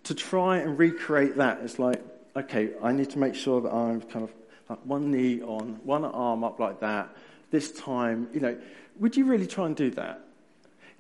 to 0.05 0.15
try 0.15 0.57
and 0.57 0.77
recreate 0.77 1.37
that, 1.37 1.59
it's 1.63 1.79
like, 1.79 2.01
okay, 2.35 2.71
I 2.81 2.91
need 2.91 3.09
to 3.11 3.19
make 3.19 3.35
sure 3.35 3.61
that 3.61 3.73
I'm 3.73 4.01
kind 4.01 4.23
of 4.23 4.31
like 4.69 4.79
one 4.85 5.11
knee 5.11 5.41
on, 5.41 5.79
one 5.83 6.05
arm 6.05 6.43
up 6.43 6.59
like 6.59 6.79
that. 6.79 7.09
This 7.51 7.71
time, 7.71 8.27
you 8.33 8.39
know, 8.39 8.57
would 8.99 9.15
you 9.15 9.25
really 9.25 9.47
try 9.47 9.65
and 9.65 9.75
do 9.75 9.91
that? 9.91 10.21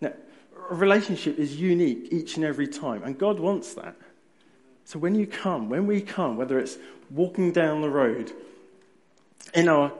Know, 0.01 0.13
a 0.69 0.75
relationship 0.75 1.39
is 1.39 1.59
unique 1.59 2.09
each 2.11 2.35
and 2.35 2.45
every 2.45 2.67
time, 2.67 3.03
and 3.03 3.17
God 3.17 3.39
wants 3.39 3.73
that. 3.73 3.95
So 4.85 4.99
when 4.99 5.15
you 5.15 5.25
come, 5.25 5.69
when 5.69 5.87
we 5.87 6.01
come, 6.01 6.37
whether 6.37 6.59
it's 6.59 6.77
walking 7.09 7.51
down 7.51 7.81
the 7.81 7.89
road, 7.89 8.31
in 9.53 9.67
our 9.67 9.91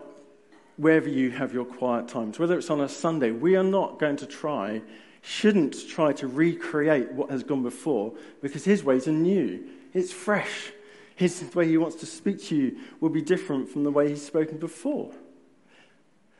wherever 0.78 1.08
you 1.08 1.32
have 1.32 1.54
your 1.54 1.66
quiet 1.66 2.08
times, 2.08 2.38
whether 2.38 2.58
it's 2.58 2.70
on 2.70 2.82
a 2.82 2.90
Sunday, 2.90 3.32
we 3.32 3.56
are 3.56 3.64
not 3.64 4.00
going 4.00 4.18
to 4.18 4.26
try, 4.26 4.82
shouldn't 5.22 5.88
try 5.88 6.14
to 6.14 6.28
recreate 6.28 7.12
what 7.12 7.30
has 7.30 7.44
gone 7.44 7.64
before, 7.64 8.14
because 8.42 8.66
His 8.66 8.84
ways 8.84 9.08
are 9.08 9.14
new. 9.14 9.64
It's 9.94 10.12
fresh. 10.12 10.72
His 11.16 11.44
way 11.56 11.68
He 11.68 11.78
wants 11.78 11.98
to 11.98 12.06
speak 12.06 12.44
to 12.46 12.56
you 12.56 12.78
will 13.00 13.10
be 13.10 13.22
different 13.22 13.70
from 13.70 13.84
the 13.84 13.92
way 13.92 14.10
He's 14.10 14.26
spoken 14.26 14.58
before. 14.58 15.12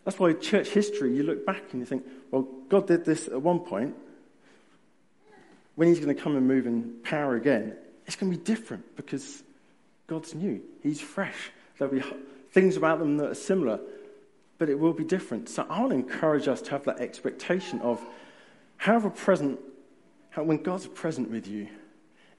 That's 0.04 0.20
why 0.20 0.34
church 0.34 0.70
history, 0.70 1.16
you 1.16 1.24
look 1.24 1.46
back 1.46 1.64
and 1.72 1.80
you 1.80 1.86
think, 1.86 2.06
well, 2.30 2.48
God 2.70 2.88
did 2.88 3.06
this 3.06 3.28
at 3.28 3.42
one 3.42 3.60
point, 3.60 3.96
when 5.76 5.88
he's 5.88 6.00
going 6.00 6.16
to 6.16 6.22
come 6.22 6.36
and 6.36 6.48
move 6.48 6.68
in 6.68 6.94
power 7.04 7.36
again, 7.36 7.76
it's 8.06 8.16
going 8.16 8.32
to 8.32 8.38
be 8.38 8.44
different 8.44 8.96
because 8.96 9.44
God's 10.08 10.36
new. 10.36 10.62
He's 10.82 11.02
fresh. 11.02 11.52
There'll 11.78 11.94
be 11.94 12.04
things 12.52 12.78
about 12.78 13.00
them 13.00 13.18
that 13.18 13.32
are 13.32 13.36
similar, 13.36 13.80
but 14.58 14.70
it 14.70 14.80
will 14.80 14.94
be 14.94 15.04
different. 15.04 15.50
So 15.50 15.66
I 15.70 15.80
want 15.80 15.92
to 15.92 15.96
encourage 15.96 16.48
us 16.48 16.62
to 16.64 16.72
have 16.72 16.84
that 16.86 17.00
expectation 17.00 17.82
of 17.82 18.02
however 18.78 19.10
present, 19.10 19.60
how, 20.30 20.44
when 20.44 20.62
God's 20.64 20.88
present 20.88 21.30
with 21.30 21.48
you, 21.48 21.68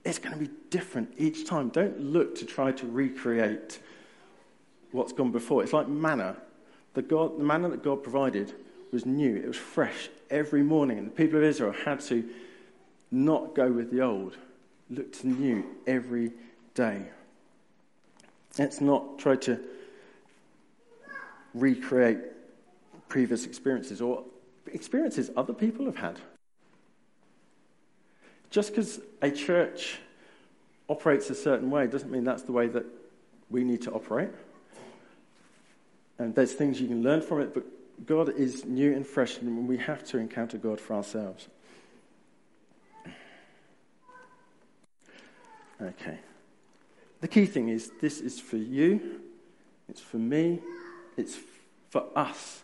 it's 0.04 0.18
going 0.18 0.32
to 0.32 0.38
be 0.38 0.50
different 0.70 1.12
each 1.18 1.46
time. 1.46 1.68
Don't 1.68 2.00
look 2.00 2.36
to 2.36 2.46
try 2.46 2.72
to 2.72 2.86
recreate 2.86 3.80
what's 4.92 5.12
gone 5.12 5.32
before. 5.32 5.62
It's 5.62 5.72
like 5.72 5.88
manna. 5.88 6.36
The, 6.94 7.02
God, 7.02 7.38
the 7.38 7.44
manna 7.44 7.68
that 7.70 7.82
God 7.82 8.02
provided 8.02 8.52
was 8.92 9.04
new, 9.04 9.36
it 9.36 9.46
was 9.46 9.56
fresh 9.56 10.08
every 10.30 10.62
morning, 10.62 10.98
and 10.98 11.08
the 11.08 11.10
people 11.10 11.38
of 11.38 11.44
Israel 11.44 11.72
had 11.72 12.00
to 12.00 12.24
not 13.10 13.54
go 13.54 13.70
with 13.70 13.90
the 13.90 14.00
old. 14.00 14.36
Look 14.88 15.12
to 15.14 15.22
the 15.22 15.28
new 15.28 15.64
every 15.86 16.32
day. 16.74 17.02
Let's 18.58 18.80
not 18.80 19.18
try 19.18 19.36
to 19.36 19.60
recreate 21.56 22.18
previous 23.08 23.46
experiences 23.46 24.00
or 24.00 24.24
experiences 24.72 25.30
other 25.36 25.52
people 25.52 25.86
have 25.86 25.96
had. 25.96 26.18
Just 28.50 28.70
because 28.70 29.00
a 29.22 29.30
church 29.30 29.98
operates 30.88 31.30
a 31.30 31.34
certain 31.34 31.70
way 31.70 31.86
doesn't 31.86 32.10
mean 32.10 32.24
that's 32.24 32.42
the 32.42 32.52
way 32.52 32.68
that 32.68 32.84
we 33.50 33.64
need 33.64 33.82
to 33.82 33.90
operate. 33.92 34.30
And 36.18 36.34
there's 36.34 36.52
things 36.52 36.80
you 36.80 36.88
can 36.88 37.02
learn 37.02 37.20
from 37.20 37.40
it, 37.40 37.52
but 37.52 37.64
God 38.06 38.28
is 38.30 38.64
new 38.64 38.92
and 38.92 39.06
fresh, 39.06 39.38
and 39.38 39.68
we 39.68 39.78
have 39.78 40.04
to 40.06 40.18
encounter 40.18 40.58
God 40.58 40.80
for 40.80 40.94
ourselves. 40.94 41.48
Okay. 45.80 46.18
The 47.20 47.28
key 47.28 47.46
thing 47.46 47.68
is 47.68 47.90
this 48.00 48.20
is 48.20 48.40
for 48.40 48.56
you, 48.56 49.20
it's 49.88 50.00
for 50.00 50.18
me, 50.18 50.60
it's 51.16 51.38
for 51.90 52.04
us. 52.14 52.62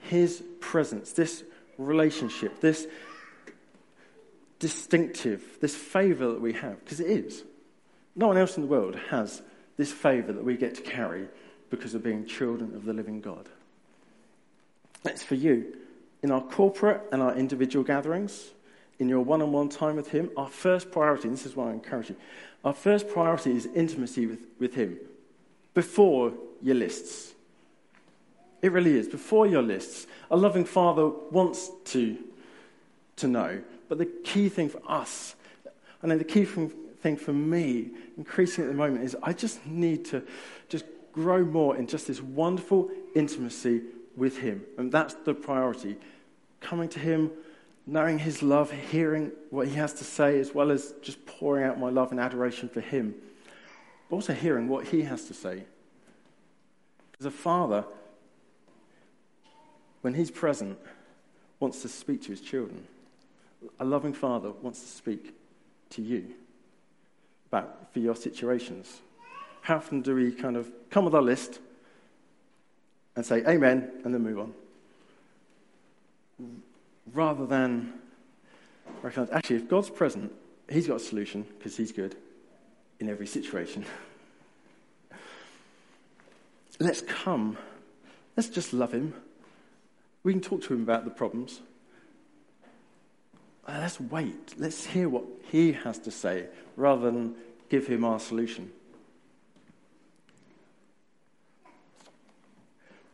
His 0.00 0.42
presence, 0.60 1.12
this 1.12 1.42
relationship, 1.76 2.60
this 2.60 2.86
distinctive, 4.58 5.58
this 5.60 5.74
favor 5.74 6.28
that 6.28 6.40
we 6.40 6.52
have, 6.54 6.82
because 6.84 7.00
it 7.00 7.08
is. 7.08 7.44
No 8.16 8.28
one 8.28 8.36
else 8.36 8.56
in 8.56 8.62
the 8.62 8.68
world 8.68 8.96
has 9.10 9.42
this 9.76 9.92
favor 9.92 10.32
that 10.32 10.44
we 10.44 10.56
get 10.56 10.74
to 10.76 10.82
carry 10.82 11.28
because 11.70 11.94
of 11.94 12.02
being 12.02 12.26
children 12.26 12.74
of 12.74 12.84
the 12.84 12.92
living 12.92 13.20
God. 13.20 13.48
It's 15.04 15.22
for 15.22 15.36
you 15.36 15.76
in 16.22 16.30
our 16.30 16.40
corporate 16.40 17.02
and 17.12 17.22
our 17.22 17.34
individual 17.34 17.84
gatherings, 17.84 18.50
in 18.98 19.08
your 19.08 19.20
one 19.20 19.40
on 19.40 19.52
one 19.52 19.68
time 19.68 19.94
with 19.94 20.10
Him, 20.10 20.30
our 20.36 20.48
first 20.48 20.90
priority, 20.90 21.28
and 21.28 21.36
this 21.36 21.46
is 21.46 21.54
why 21.54 21.70
I 21.70 21.72
encourage 21.72 22.10
you, 22.10 22.16
our 22.64 22.72
first 22.72 23.08
priority 23.08 23.56
is 23.56 23.66
intimacy 23.66 24.26
with, 24.26 24.40
with 24.58 24.74
Him 24.74 24.98
before 25.74 26.32
your 26.60 26.74
lists. 26.74 27.34
It 28.60 28.72
really 28.72 28.96
is. 28.96 29.08
Before 29.08 29.46
your 29.46 29.62
lists, 29.62 30.06
a 30.30 30.36
loving 30.36 30.64
Father 30.64 31.08
wants 31.08 31.70
to, 31.86 32.18
to 33.16 33.28
know. 33.28 33.62
But 33.88 33.98
the 33.98 34.06
key 34.06 34.48
thing 34.48 34.68
for 34.68 34.80
us, 34.88 35.34
know 36.02 36.18
the 36.18 36.24
key 36.24 36.44
thing 36.44 37.16
for 37.16 37.32
me, 37.32 37.90
increasing 38.16 38.64
at 38.64 38.68
the 38.68 38.76
moment, 38.76 39.04
is 39.04 39.16
I 39.22 39.32
just 39.32 39.64
need 39.66 40.04
to 40.06 40.22
just 40.68 40.84
grow 41.12 41.44
more 41.44 41.76
in 41.76 41.86
just 41.86 42.06
this 42.06 42.20
wonderful 42.20 42.90
intimacy 43.14 43.82
with 44.16 44.38
Him. 44.38 44.64
And 44.76 44.90
that's 44.90 45.14
the 45.14 45.34
priority. 45.34 45.96
Coming 46.60 46.88
to 46.90 46.98
Him, 46.98 47.30
knowing 47.86 48.18
His 48.18 48.42
love, 48.42 48.70
hearing 48.70 49.32
what 49.50 49.68
He 49.68 49.74
has 49.76 49.94
to 49.94 50.04
say, 50.04 50.38
as 50.40 50.52
well 50.52 50.70
as 50.70 50.94
just 51.00 51.24
pouring 51.26 51.64
out 51.64 51.78
my 51.78 51.90
love 51.90 52.10
and 52.10 52.20
adoration 52.20 52.68
for 52.68 52.80
Him. 52.80 53.14
But 54.10 54.16
also 54.16 54.34
hearing 54.34 54.68
what 54.68 54.88
He 54.88 55.02
has 55.02 55.24
to 55.26 55.34
say. 55.34 55.64
As 57.20 57.26
a 57.26 57.30
father, 57.30 57.84
when 60.02 60.14
He's 60.14 60.30
present, 60.30 60.78
wants 61.60 61.82
to 61.82 61.88
speak 61.88 62.22
to 62.22 62.28
His 62.28 62.40
children. 62.40 62.86
A 63.80 63.84
loving 63.84 64.12
father 64.12 64.50
wants 64.50 64.80
to 64.80 64.86
speak 64.86 65.34
to 65.90 66.02
you 66.02 66.26
about 67.48 67.92
for 67.92 67.98
your 67.98 68.14
situations. 68.14 69.00
How 69.62 69.76
often 69.76 70.02
do 70.02 70.14
we 70.14 70.32
kind 70.32 70.56
of 70.56 70.70
come 70.90 71.04
with 71.04 71.14
our 71.14 71.22
list 71.22 71.58
and 73.16 73.24
say 73.24 73.38
amen 73.46 73.90
and 74.04 74.14
then 74.14 74.22
move 74.22 74.38
on? 74.38 74.54
Rather 77.12 77.46
than 77.46 77.94
recognize, 79.02 79.30
actually, 79.30 79.56
if 79.56 79.68
God's 79.68 79.90
present, 79.90 80.32
He's 80.70 80.86
got 80.86 80.96
a 80.96 81.00
solution 81.00 81.46
because 81.58 81.76
He's 81.76 81.92
good 81.92 82.14
in 83.00 83.08
every 83.08 83.26
situation. 83.26 83.84
Let's 86.78 87.00
come. 87.00 87.58
Let's 88.36 88.48
just 88.48 88.72
love 88.72 88.92
Him. 88.92 89.14
We 90.28 90.34
can 90.34 90.42
talk 90.42 90.60
to 90.64 90.74
Him 90.74 90.82
about 90.82 91.06
the 91.06 91.10
problems. 91.10 91.62
Uh, 93.66 93.78
let's 93.80 93.98
wait. 93.98 94.54
Let's 94.58 94.84
hear 94.84 95.08
what 95.08 95.24
He 95.50 95.72
has 95.72 95.98
to 96.00 96.10
say 96.10 96.48
rather 96.76 97.10
than 97.10 97.34
give 97.70 97.86
Him 97.86 98.04
our 98.04 98.20
solution. 98.20 98.70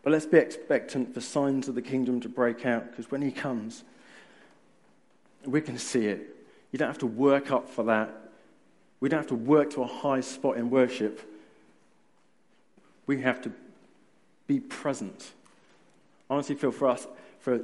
But 0.02 0.12
let's 0.12 0.26
be 0.26 0.38
expectant 0.38 1.14
for 1.14 1.20
signs 1.20 1.68
of 1.68 1.76
the 1.76 1.82
kingdom 1.82 2.20
to 2.20 2.28
break 2.28 2.66
out 2.66 2.90
because 2.90 3.12
when 3.12 3.22
he 3.22 3.30
comes, 3.30 3.84
we 5.44 5.60
can 5.60 5.78
see 5.78 6.06
it. 6.06 6.34
You 6.72 6.80
don't 6.80 6.88
have 6.88 6.98
to 6.98 7.06
work 7.06 7.52
up 7.52 7.68
for 7.68 7.84
that. 7.84 8.10
We 8.98 9.08
don't 9.08 9.20
have 9.20 9.28
to 9.28 9.36
work 9.36 9.70
to 9.74 9.82
a 9.84 9.86
high 9.86 10.20
spot 10.20 10.56
in 10.56 10.68
worship. 10.68 11.20
We 13.06 13.20
have 13.20 13.40
to 13.42 13.52
be 14.48 14.58
present. 14.58 15.30
Honestly 16.30 16.54
feel 16.54 16.72
for 16.72 16.88
us, 16.88 17.06
for 17.38 17.60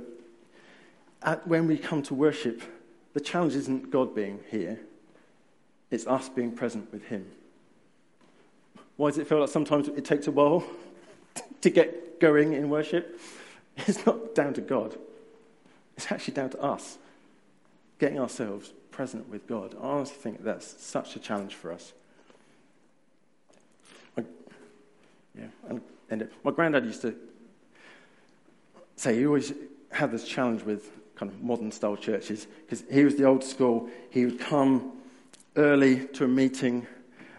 at, 1.22 1.46
when 1.46 1.66
we 1.66 1.76
come 1.76 2.02
to 2.02 2.14
worship, 2.14 2.62
the 3.14 3.20
challenge 3.20 3.54
isn't 3.54 3.90
God 3.90 4.14
being 4.14 4.40
here, 4.50 4.80
it's 5.90 6.06
us 6.06 6.28
being 6.28 6.52
present 6.52 6.92
with 6.92 7.04
Him. 7.06 7.26
Why 8.96 9.10
does 9.10 9.18
it 9.18 9.26
feel 9.26 9.40
like 9.40 9.48
sometimes 9.48 9.88
it 9.88 10.04
takes 10.04 10.26
a 10.26 10.30
while 10.30 10.64
to 11.62 11.70
get 11.70 12.20
going 12.20 12.52
in 12.52 12.68
worship, 12.68 13.18
it's 13.76 14.04
not 14.06 14.34
down 14.34 14.54
to 14.54 14.60
God. 14.60 14.96
It's 15.96 16.10
actually 16.12 16.34
down 16.34 16.50
to 16.50 16.62
us 16.62 16.98
getting 17.98 18.18
ourselves 18.18 18.72
present 18.90 19.28
with 19.28 19.46
God. 19.46 19.74
I 19.80 19.86
honestly 19.86 20.16
think 20.16 20.44
that's 20.44 20.82
such 20.82 21.16
a 21.16 21.18
challenge 21.18 21.54
for 21.54 21.72
us. 21.72 21.92
My, 24.16 24.24
yeah, 25.38 25.46
and, 25.68 25.80
and 26.10 26.28
my 26.44 26.50
granddad 26.50 26.84
used 26.84 27.02
to 27.02 27.14
say 29.00 29.16
he 29.16 29.26
always 29.26 29.52
had 29.90 30.10
this 30.10 30.26
challenge 30.26 30.62
with 30.62 30.90
kind 31.16 31.30
of 31.30 31.42
modern 31.42 31.70
style 31.72 31.96
churches 31.96 32.46
because 32.62 32.84
he 32.90 33.04
was 33.04 33.16
the 33.16 33.24
old 33.24 33.44
school. 33.44 33.88
He 34.10 34.24
would 34.24 34.40
come 34.40 34.92
early 35.56 36.06
to 36.08 36.24
a 36.24 36.28
meeting 36.28 36.86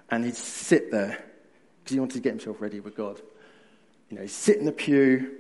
and 0.10 0.26
he'd 0.26 0.36
sit 0.36 0.92
there 0.92 1.24
because 1.84 1.94
he 1.94 2.00
wanted 2.00 2.16
to 2.16 2.20
get 2.20 2.32
himself 2.32 2.62
ready 2.62 2.80
with 2.80 2.96
God 2.96 3.22
you 4.12 4.18
know, 4.18 4.22
he'd 4.24 4.30
sit 4.30 4.58
in 4.58 4.66
the 4.66 4.72
pew 4.72 5.32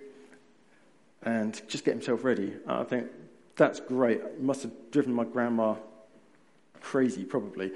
and 1.24 1.62
just 1.68 1.84
get 1.84 1.94
himself 1.94 2.24
ready. 2.24 2.54
I 2.66 2.84
think 2.84 3.08
that's 3.58 3.82
great. 3.82 4.22
It 4.22 4.42
must 4.42 4.64
have 4.64 4.72
driven 4.92 5.14
my 5.14 5.26
grandma 5.26 5.76
crazy, 6.80 7.26
probably. 7.26 7.72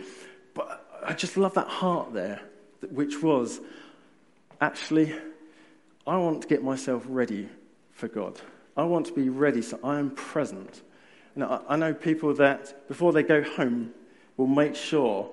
But 0.53 0.87
I 1.05 1.13
just 1.13 1.35
love 1.35 1.53
that 1.55 1.67
heart 1.67 2.13
there, 2.13 2.41
which 2.89 3.21
was 3.21 3.59
actually, 4.61 5.13
I 6.07 6.17
want 6.17 6.43
to 6.43 6.47
get 6.47 6.63
myself 6.63 7.03
ready 7.07 7.49
for 7.95 8.07
God. 8.07 8.39
I 8.77 8.83
want 8.83 9.07
to 9.07 9.13
be 9.13 9.29
ready 9.29 9.61
so 9.61 9.79
I 9.83 9.97
am 9.97 10.11
present. 10.11 10.83
Now, 11.35 11.63
I 11.67 11.75
know 11.77 11.93
people 11.93 12.33
that 12.35 12.87
before 12.87 13.13
they 13.13 13.23
go 13.23 13.41
home 13.41 13.91
will 14.37 14.47
make 14.47 14.75
sure 14.75 15.29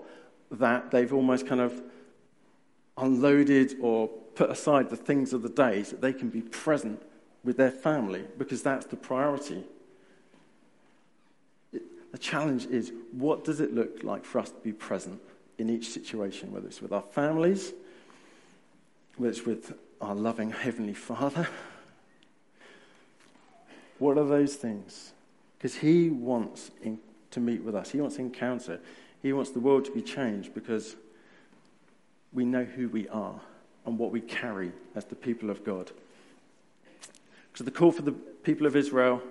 that 0.53 0.90
they've 0.90 1.12
almost 1.12 1.46
kind 1.46 1.61
of 1.61 1.83
unloaded 2.96 3.75
or 3.81 4.09
put 4.09 4.51
aside 4.51 4.90
the 4.90 4.96
things 4.96 5.33
of 5.33 5.42
the 5.42 5.48
day 5.48 5.83
so 5.83 5.92
that 5.92 6.01
they 6.01 6.12
can 6.12 6.29
be 6.29 6.40
present 6.40 7.03
with 7.44 7.57
their 7.57 7.70
family 7.70 8.25
because 8.38 8.62
that's 8.62 8.87
the 8.87 8.96
priority. 8.96 9.64
the 11.72 12.18
challenge 12.18 12.66
is 12.66 12.92
what 13.12 13.42
does 13.42 13.61
it 13.61 13.75
look 13.75 14.05
like 14.05 14.25
for 14.25 14.38
us 14.38 14.51
to 14.51 14.61
be 14.61 14.72
present 14.72 15.20
in 15.59 15.68
each 15.68 15.88
situation, 15.88 16.53
whether 16.53 16.66
it's 16.66 16.81
with 16.81 16.92
our 16.92 17.03
families, 17.03 17.72
whether 19.16 19.31
it's 19.31 19.44
with 19.44 19.75
our 20.01 20.14
loving 20.14 20.51
Heavenly 20.51 20.94
Father? 20.94 21.48
What 24.02 24.18
are 24.18 24.24
those 24.24 24.56
things? 24.56 25.12
Because 25.56 25.76
He 25.76 26.10
wants 26.10 26.72
in, 26.82 26.98
to 27.30 27.38
meet 27.38 27.62
with 27.62 27.76
us, 27.76 27.92
He 27.92 28.00
wants 28.00 28.16
encounter, 28.16 28.80
He 29.22 29.32
wants 29.32 29.52
the 29.52 29.60
world 29.60 29.84
to 29.84 29.92
be 29.92 30.02
changed 30.02 30.54
because 30.54 30.96
we 32.32 32.44
know 32.44 32.64
who 32.64 32.88
we 32.88 33.08
are 33.10 33.40
and 33.86 33.96
what 33.96 34.10
we 34.10 34.20
carry 34.20 34.72
as 34.96 35.04
the 35.04 35.14
people 35.14 35.50
of 35.50 35.62
God. 35.62 35.92
So, 37.54 37.62
the 37.62 37.70
call 37.70 37.92
for 37.92 38.02
the 38.02 38.10
people 38.10 38.66
of 38.66 38.74
Israel 38.74 39.22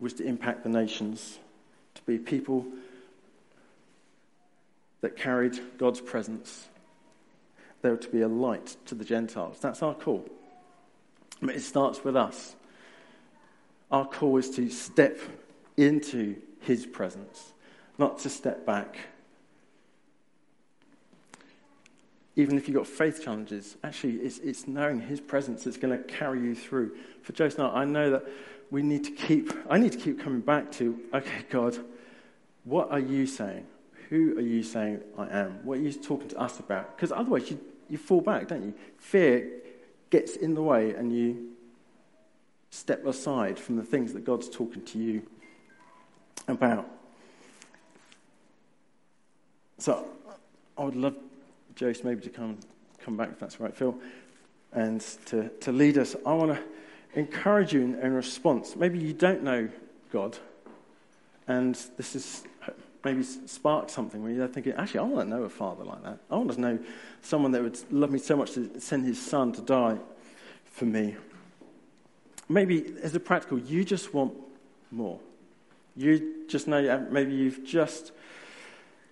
was 0.00 0.14
to 0.14 0.24
impact 0.24 0.64
the 0.64 0.68
nations, 0.68 1.38
to 1.94 2.02
be 2.02 2.18
people 2.18 2.66
that 5.00 5.16
carried 5.16 5.60
God's 5.78 6.00
presence. 6.00 6.66
They 7.82 7.90
were 7.90 7.98
to 7.98 8.08
be 8.08 8.22
a 8.22 8.28
light 8.28 8.74
to 8.86 8.96
the 8.96 9.04
Gentiles. 9.04 9.58
That's 9.60 9.80
our 9.80 9.94
call. 9.94 10.28
But 11.40 11.54
it 11.54 11.62
starts 11.62 12.02
with 12.02 12.16
us. 12.16 12.56
Our 13.90 14.06
call 14.06 14.36
is 14.36 14.50
to 14.50 14.70
step 14.70 15.18
into 15.76 16.36
his 16.60 16.86
presence, 16.86 17.52
not 17.98 18.18
to 18.20 18.28
step 18.28 18.64
back 18.64 18.98
even 22.40 22.56
if 22.56 22.68
you've 22.68 22.76
got 22.76 22.86
faith 22.86 23.22
challenges, 23.22 23.76
actually, 23.82 24.14
it's, 24.14 24.38
it's 24.38 24.66
knowing 24.66 25.00
His 25.00 25.20
presence 25.20 25.64
that's 25.64 25.76
going 25.76 25.96
to 25.96 26.02
carry 26.04 26.40
you 26.40 26.54
through. 26.54 26.96
For 27.22 27.32
Joseph 27.32 27.60
I, 27.60 27.82
I 27.82 27.84
know 27.84 28.10
that 28.10 28.24
we 28.70 28.82
need 28.82 29.04
to 29.04 29.10
keep, 29.10 29.52
I 29.68 29.78
need 29.78 29.92
to 29.92 29.98
keep 29.98 30.20
coming 30.22 30.40
back 30.40 30.70
to, 30.72 30.98
okay, 31.12 31.44
God, 31.50 31.76
what 32.64 32.90
are 32.90 33.00
you 33.00 33.26
saying? 33.26 33.66
Who 34.08 34.38
are 34.38 34.42
you 34.42 34.62
saying 34.62 35.00
I 35.18 35.28
am? 35.28 35.64
What 35.64 35.78
are 35.78 35.82
you 35.82 35.92
talking 35.92 36.28
to 36.28 36.38
us 36.38 36.58
about? 36.58 36.96
Because 36.96 37.12
otherwise, 37.12 37.50
you, 37.50 37.60
you 37.88 37.98
fall 37.98 38.20
back, 38.20 38.48
don't 38.48 38.64
you? 38.64 38.74
Fear 38.98 39.48
gets 40.10 40.36
in 40.36 40.54
the 40.54 40.62
way 40.62 40.94
and 40.94 41.14
you 41.14 41.49
step 42.70 43.04
aside 43.04 43.58
from 43.58 43.76
the 43.76 43.82
things 43.82 44.12
that 44.12 44.24
God's 44.24 44.48
talking 44.48 44.82
to 44.82 44.98
you 44.98 45.22
about. 46.48 46.88
So 49.78 50.06
I 50.76 50.84
would 50.84 50.96
love 50.96 51.16
Joyce 51.74 52.04
maybe 52.04 52.20
to 52.22 52.30
come, 52.30 52.58
come 53.04 53.16
back, 53.16 53.30
if 53.32 53.38
that's 53.38 53.60
right, 53.60 53.74
Phil, 53.74 53.96
and 54.72 55.00
to, 55.26 55.48
to 55.48 55.72
lead 55.72 55.98
us. 55.98 56.14
I 56.24 56.32
want 56.34 56.52
to 56.52 56.62
encourage 57.18 57.72
you 57.72 57.80
in, 57.80 57.94
in 57.96 58.12
response. 58.12 58.76
Maybe 58.76 58.98
you 58.98 59.12
don't 59.12 59.42
know 59.42 59.68
God, 60.12 60.38
and 61.48 61.74
this 61.96 62.14
is 62.14 62.44
maybe 63.04 63.22
sparked 63.22 63.90
something 63.90 64.22
where 64.22 64.32
you're 64.32 64.48
thinking, 64.48 64.74
actually, 64.74 65.00
I 65.00 65.04
want 65.04 65.28
to 65.28 65.36
know 65.36 65.44
a 65.44 65.48
father 65.48 65.84
like 65.84 66.02
that. 66.02 66.18
I 66.30 66.36
want 66.36 66.52
to 66.52 66.60
know 66.60 66.78
someone 67.22 67.52
that 67.52 67.62
would 67.62 67.78
love 67.90 68.10
me 68.10 68.18
so 68.18 68.36
much 68.36 68.52
to 68.52 68.78
send 68.80 69.06
his 69.06 69.20
son 69.20 69.52
to 69.52 69.62
die 69.62 69.98
for 70.66 70.84
me. 70.84 71.16
Maybe 72.50 72.94
as 73.00 73.14
a 73.14 73.20
practical, 73.20 73.60
you 73.60 73.84
just 73.84 74.12
want 74.12 74.34
more. 74.90 75.20
You 75.96 76.46
just 76.48 76.66
know, 76.66 76.84
uh, 76.84 77.00
maybe 77.08 77.32
you've 77.32 77.64
just 77.64 78.10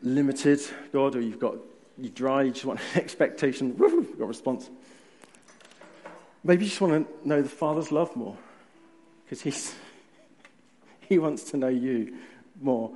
limited 0.03 0.61
God, 0.93 1.15
or 1.15 1.21
you've 1.21 1.39
got 1.39 1.55
you 1.97 2.09
dry, 2.09 2.43
you 2.43 2.51
just 2.51 2.65
want 2.65 2.81
an 2.95 3.01
expectation, 3.01 3.77
got 3.77 3.93
a 3.93 4.25
response. 4.25 4.69
Maybe 6.43 6.65
you 6.65 6.69
just 6.69 6.81
want 6.81 7.07
to 7.07 7.29
know 7.29 7.41
the 7.41 7.49
Father's 7.49 7.93
love 7.93 8.17
more 8.17 8.37
because 9.25 9.41
he's, 9.41 9.73
he 11.09 11.21
wants 11.21 11.45
to 11.53 11.57
know 11.57 11.69
you 11.69 12.17
more. 12.61 12.91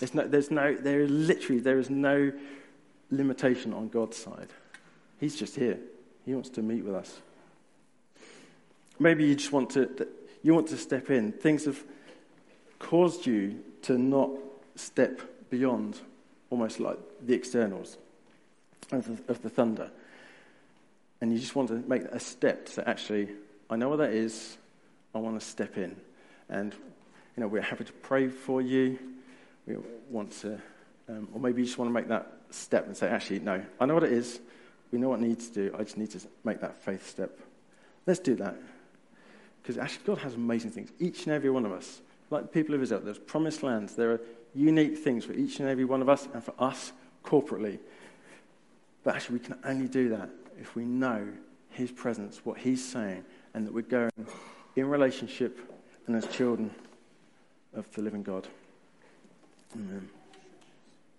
There's 0.00 0.14
no, 0.14 0.26
there's 0.26 0.50
no, 0.50 0.74
there 0.74 1.02
is 1.02 1.10
literally, 1.10 1.60
there 1.60 1.78
is 1.78 1.90
no 1.90 2.32
limitation 3.12 3.72
on 3.72 3.88
God's 3.88 4.16
side. 4.16 4.48
He's 5.20 5.36
just 5.36 5.54
here. 5.54 5.78
He 6.24 6.34
wants 6.34 6.48
to 6.50 6.60
meet 6.60 6.84
with 6.84 6.96
us. 6.96 7.20
Maybe 8.98 9.24
you 9.24 9.34
just 9.34 9.52
want 9.52 9.70
to, 9.70 10.08
you 10.42 10.54
want 10.54 10.68
to 10.68 10.76
step 10.76 11.10
in. 11.10 11.32
Things 11.32 11.64
have 11.66 11.82
caused 12.78 13.26
you 13.26 13.62
to 13.82 13.98
not 13.98 14.30
step 14.74 15.20
beyond 15.50 15.98
almost 16.50 16.80
like 16.80 16.98
the 17.24 17.34
externals 17.34 17.98
of 18.92 19.04
the, 19.06 19.32
of 19.32 19.42
the 19.42 19.50
thunder. 19.50 19.90
And 21.20 21.32
you 21.32 21.38
just 21.38 21.54
want 21.56 21.68
to 21.68 21.82
make 21.88 22.02
a 22.02 22.20
step 22.20 22.66
to 22.70 22.88
actually, 22.88 23.28
I 23.70 23.76
know 23.76 23.88
what 23.88 23.96
that 23.96 24.10
is. 24.10 24.56
I 25.14 25.18
want 25.18 25.40
to 25.40 25.46
step 25.46 25.76
in. 25.78 25.96
And, 26.48 26.72
you 27.36 27.40
know, 27.40 27.48
we're 27.48 27.62
happy 27.62 27.84
to 27.84 27.92
pray 27.92 28.28
for 28.28 28.60
you. 28.60 28.98
We 29.66 29.76
want 30.10 30.32
to, 30.42 30.60
um, 31.08 31.28
or 31.32 31.40
maybe 31.40 31.62
you 31.62 31.66
just 31.66 31.78
want 31.78 31.88
to 31.88 31.92
make 31.92 32.08
that 32.08 32.30
step 32.50 32.86
and 32.86 32.96
say, 32.96 33.08
actually, 33.08 33.40
no, 33.40 33.62
I 33.80 33.86
know 33.86 33.94
what 33.94 34.04
it 34.04 34.12
is. 34.12 34.40
We 34.92 34.98
know 34.98 35.08
what 35.08 35.20
needs 35.20 35.48
to 35.48 35.68
do. 35.68 35.74
I 35.76 35.82
just 35.82 35.96
need 35.96 36.10
to 36.10 36.20
make 36.44 36.60
that 36.60 36.80
faith 36.82 37.08
step. 37.08 37.38
Let's 38.06 38.20
do 38.20 38.36
that. 38.36 38.56
Because 39.66 39.82
actually, 39.82 40.04
God 40.06 40.18
has 40.18 40.34
amazing 40.34 40.70
things. 40.70 40.90
Each 41.00 41.26
and 41.26 41.34
every 41.34 41.50
one 41.50 41.66
of 41.66 41.72
us, 41.72 42.00
like 42.30 42.42
the 42.42 42.48
people 42.48 42.76
of 42.76 42.82
Israel, 42.82 43.00
there's 43.00 43.18
promised 43.18 43.64
lands. 43.64 43.96
There 43.96 44.12
are 44.12 44.20
unique 44.54 44.96
things 44.96 45.24
for 45.24 45.32
each 45.32 45.58
and 45.58 45.68
every 45.68 45.84
one 45.84 46.00
of 46.00 46.08
us 46.08 46.28
and 46.32 46.44
for 46.44 46.54
us 46.56 46.92
corporately. 47.24 47.80
But 49.02 49.16
actually, 49.16 49.40
we 49.40 49.44
can 49.44 49.58
only 49.64 49.88
do 49.88 50.10
that 50.10 50.30
if 50.60 50.76
we 50.76 50.84
know 50.84 51.26
His 51.70 51.90
presence, 51.90 52.42
what 52.44 52.58
He's 52.58 52.84
saying, 52.84 53.24
and 53.54 53.66
that 53.66 53.74
we're 53.74 53.82
going 53.82 54.12
in 54.76 54.86
relationship 54.86 55.58
and 56.06 56.14
as 56.14 56.28
children 56.28 56.70
of 57.74 57.92
the 57.94 58.02
living 58.02 58.22
God. 58.22 58.46
Amen. 59.74 60.08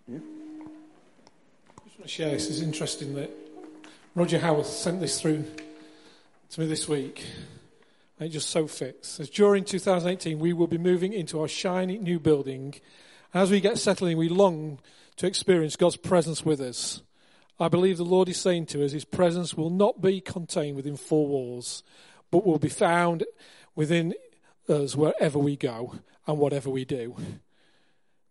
Yeah? 0.08 0.20
I 0.20 1.84
just 1.84 2.00
want 2.00 2.04
to 2.04 2.08
share 2.08 2.30
this. 2.30 2.50
It's 2.50 2.62
interesting 2.62 3.14
that 3.16 3.30
Roger 4.16 4.39
Howard 4.39 4.68
sent 4.68 5.02
this 5.02 5.20
through 5.20 5.43
to 6.52 6.62
me 6.62 6.66
this 6.66 6.88
week. 6.88 7.26
It 8.20 8.30
just 8.30 8.49
so 8.49 8.68
fits. 8.68 9.20
As 9.20 9.30
during 9.30 9.63
2018, 9.63 10.39
we 10.39 10.51
will 10.51 10.68
be 10.68 10.80
moving 10.80 11.13
into 11.13 11.39
our 11.39 11.47
shiny 11.47 11.99
new 11.99 12.20
building. 12.20 12.76
As 13.34 13.51
we 13.51 13.59
get 13.59 13.78
settling, 13.78 14.18
we 14.18 14.28
long 14.28 14.80
to 15.18 15.28
experience 15.28 15.76
God's 15.76 15.97
presence 15.97 16.43
with 16.43 16.59
us. 16.59 17.03
I 17.59 17.68
believe 17.68 17.97
the 17.97 18.03
Lord 18.03 18.30
is 18.30 18.38
saying 18.39 18.68
to 18.68 18.84
us, 18.84 18.91
His 18.91 19.05
presence 19.05 19.53
will 19.53 19.70
not 19.70 20.01
be 20.01 20.20
contained 20.20 20.76
within 20.76 20.97
four 20.97 21.28
walls, 21.28 21.84
but 22.32 22.45
will 22.45 22.59
be 22.59 22.70
found 22.70 23.24
within 23.76 24.13
us 24.68 24.95
wherever 24.95 25.38
we 25.38 25.55
go 25.55 25.95
and 26.26 26.39
whatever 26.39 26.70
we 26.70 26.86
do. 26.86 27.15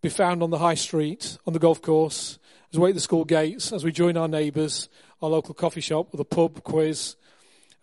Be 0.02 0.08
found 0.08 0.42
on 0.42 0.50
the 0.50 0.58
high 0.58 0.74
street, 0.74 1.38
on 1.46 1.52
the 1.52 1.58
golf 1.58 1.80
course, 1.80 2.38
as 2.72 2.78
we 2.78 2.84
wait 2.84 2.90
at 2.90 2.96
the 2.96 3.00
school 3.00 3.24
gates, 3.24 3.72
as 3.72 3.84
we 3.84 3.92
join 3.92 4.16
our 4.16 4.28
neighbours, 4.28 4.88
our 5.22 5.30
local 5.30 5.54
coffee 5.54 5.80
shop 5.80 6.12
with 6.12 6.20
a 6.20 6.24
pub 6.24 6.62
quiz, 6.62 7.16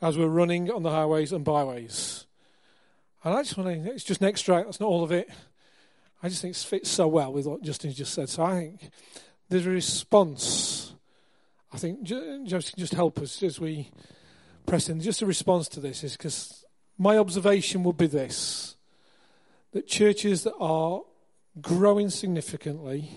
as 0.03 0.17
we're 0.17 0.27
running 0.27 0.69
on 0.69 0.83
the 0.83 0.91
highways 0.91 1.31
and 1.31 1.45
byways. 1.45 2.25
And 3.23 3.33
I 3.33 3.41
just 3.41 3.57
want 3.57 3.85
to, 3.85 3.91
it's 3.93 4.03
just 4.03 4.19
an 4.21 4.27
extract, 4.27 4.67
that's 4.67 4.81
not 4.81 4.87
all 4.89 5.03
of 5.03 5.13
it. 5.13 5.29
I 6.21 6.27
just 6.27 6.41
think 6.41 6.55
it 6.55 6.59
fits 6.59 6.89
so 6.89 7.07
well 7.07 7.31
with 7.31 7.45
what 7.45 7.61
Justin 7.61 7.93
just 7.93 8.13
said. 8.13 8.27
So 8.27 8.43
I 8.43 8.55
think 8.59 8.89
there's 9.47 9.65
a 9.65 9.69
response. 9.69 10.93
I 11.71 11.77
think 11.77 12.03
just, 12.03 12.75
just 12.77 12.93
help 12.93 13.17
us 13.19 13.41
as 13.41 13.61
we 13.61 13.91
press 14.65 14.89
in. 14.89 14.99
Just 14.99 15.21
a 15.21 15.25
response 15.25 15.69
to 15.69 15.79
this 15.79 16.03
is 16.03 16.17
because 16.17 16.65
my 16.97 17.17
observation 17.17 17.83
would 17.83 17.97
be 17.97 18.07
this 18.07 18.75
that 19.71 19.87
churches 19.87 20.43
that 20.43 20.55
are 20.59 21.01
growing 21.61 22.09
significantly 22.09 23.09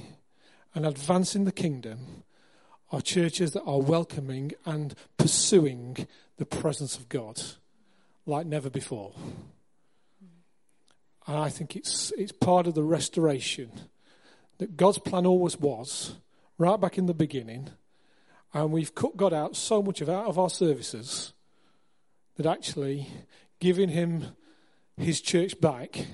and 0.74 0.86
advancing 0.86 1.44
the 1.44 1.52
kingdom 1.52 2.22
are 2.92 3.00
churches 3.00 3.52
that 3.52 3.62
are 3.64 3.80
welcoming 3.80 4.52
and 4.64 4.94
pursuing 5.16 6.06
the 6.36 6.46
presence 6.46 6.96
of 6.96 7.08
God 7.08 7.40
like 8.26 8.46
never 8.46 8.70
before. 8.70 9.12
And 11.26 11.36
I 11.36 11.48
think 11.48 11.74
it's, 11.74 12.12
it's 12.16 12.32
part 12.32 12.66
of 12.66 12.74
the 12.74 12.84
restoration 12.84 13.72
that 14.58 14.76
God's 14.76 14.98
plan 14.98 15.26
always 15.26 15.58
was, 15.58 16.16
right 16.58 16.80
back 16.80 16.98
in 16.98 17.06
the 17.06 17.14
beginning. 17.14 17.70
And 18.54 18.72
we've 18.72 18.94
cut 18.94 19.16
God 19.16 19.32
out 19.32 19.56
so 19.56 19.82
much 19.82 20.00
of 20.00 20.08
out 20.08 20.26
of 20.26 20.38
our 20.38 20.48
services 20.48 21.32
that 22.36 22.46
actually 22.46 23.08
giving 23.58 23.88
Him 23.88 24.36
His 24.96 25.20
church 25.20 25.60
back 25.60 26.06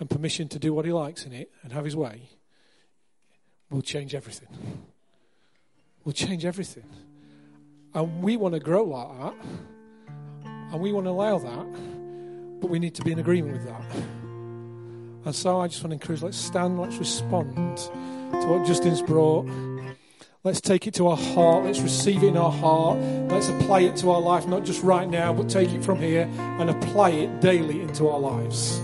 and 0.00 0.08
permission 0.08 0.48
to 0.48 0.58
do 0.58 0.72
what 0.72 0.86
He 0.86 0.92
likes 0.92 1.26
in 1.26 1.32
it 1.32 1.50
and 1.62 1.72
have 1.72 1.84
His 1.84 1.96
way 1.96 2.30
will 3.70 3.82
change 3.82 4.14
everything 4.14 4.48
will 6.06 6.12
change 6.12 6.44
everything. 6.44 6.84
And 7.92 8.22
we 8.22 8.36
want 8.36 8.54
to 8.54 8.60
grow 8.60 8.84
like 8.84 9.18
that. 9.18 9.34
And 10.72 10.80
we 10.80 10.92
want 10.92 11.06
to 11.06 11.10
allow 11.10 11.38
that. 11.38 12.60
But 12.60 12.70
we 12.70 12.78
need 12.78 12.94
to 12.94 13.02
be 13.02 13.12
in 13.12 13.18
agreement 13.18 13.54
with 13.54 13.66
that. 13.66 13.84
And 15.26 15.34
so 15.34 15.60
I 15.60 15.66
just 15.66 15.82
want 15.82 15.90
to 15.90 15.94
encourage 15.94 16.22
let's 16.22 16.38
stand, 16.38 16.80
let's 16.80 16.96
respond 16.96 17.76
to 17.76 18.46
what 18.46 18.66
Justin's 18.66 19.02
brought. 19.02 19.46
Let's 20.44 20.60
take 20.60 20.86
it 20.86 20.94
to 20.94 21.08
our 21.08 21.16
heart. 21.16 21.64
Let's 21.64 21.80
receive 21.80 22.22
it 22.22 22.28
in 22.28 22.36
our 22.36 22.52
heart. 22.52 22.98
Let's 23.28 23.48
apply 23.48 23.80
it 23.80 23.96
to 23.96 24.12
our 24.12 24.20
life, 24.20 24.46
not 24.46 24.64
just 24.64 24.84
right 24.84 25.08
now, 25.08 25.32
but 25.32 25.48
take 25.48 25.72
it 25.72 25.84
from 25.84 25.98
here 25.98 26.30
and 26.38 26.70
apply 26.70 27.10
it 27.10 27.40
daily 27.40 27.80
into 27.80 28.08
our 28.08 28.20
lives. 28.20 28.80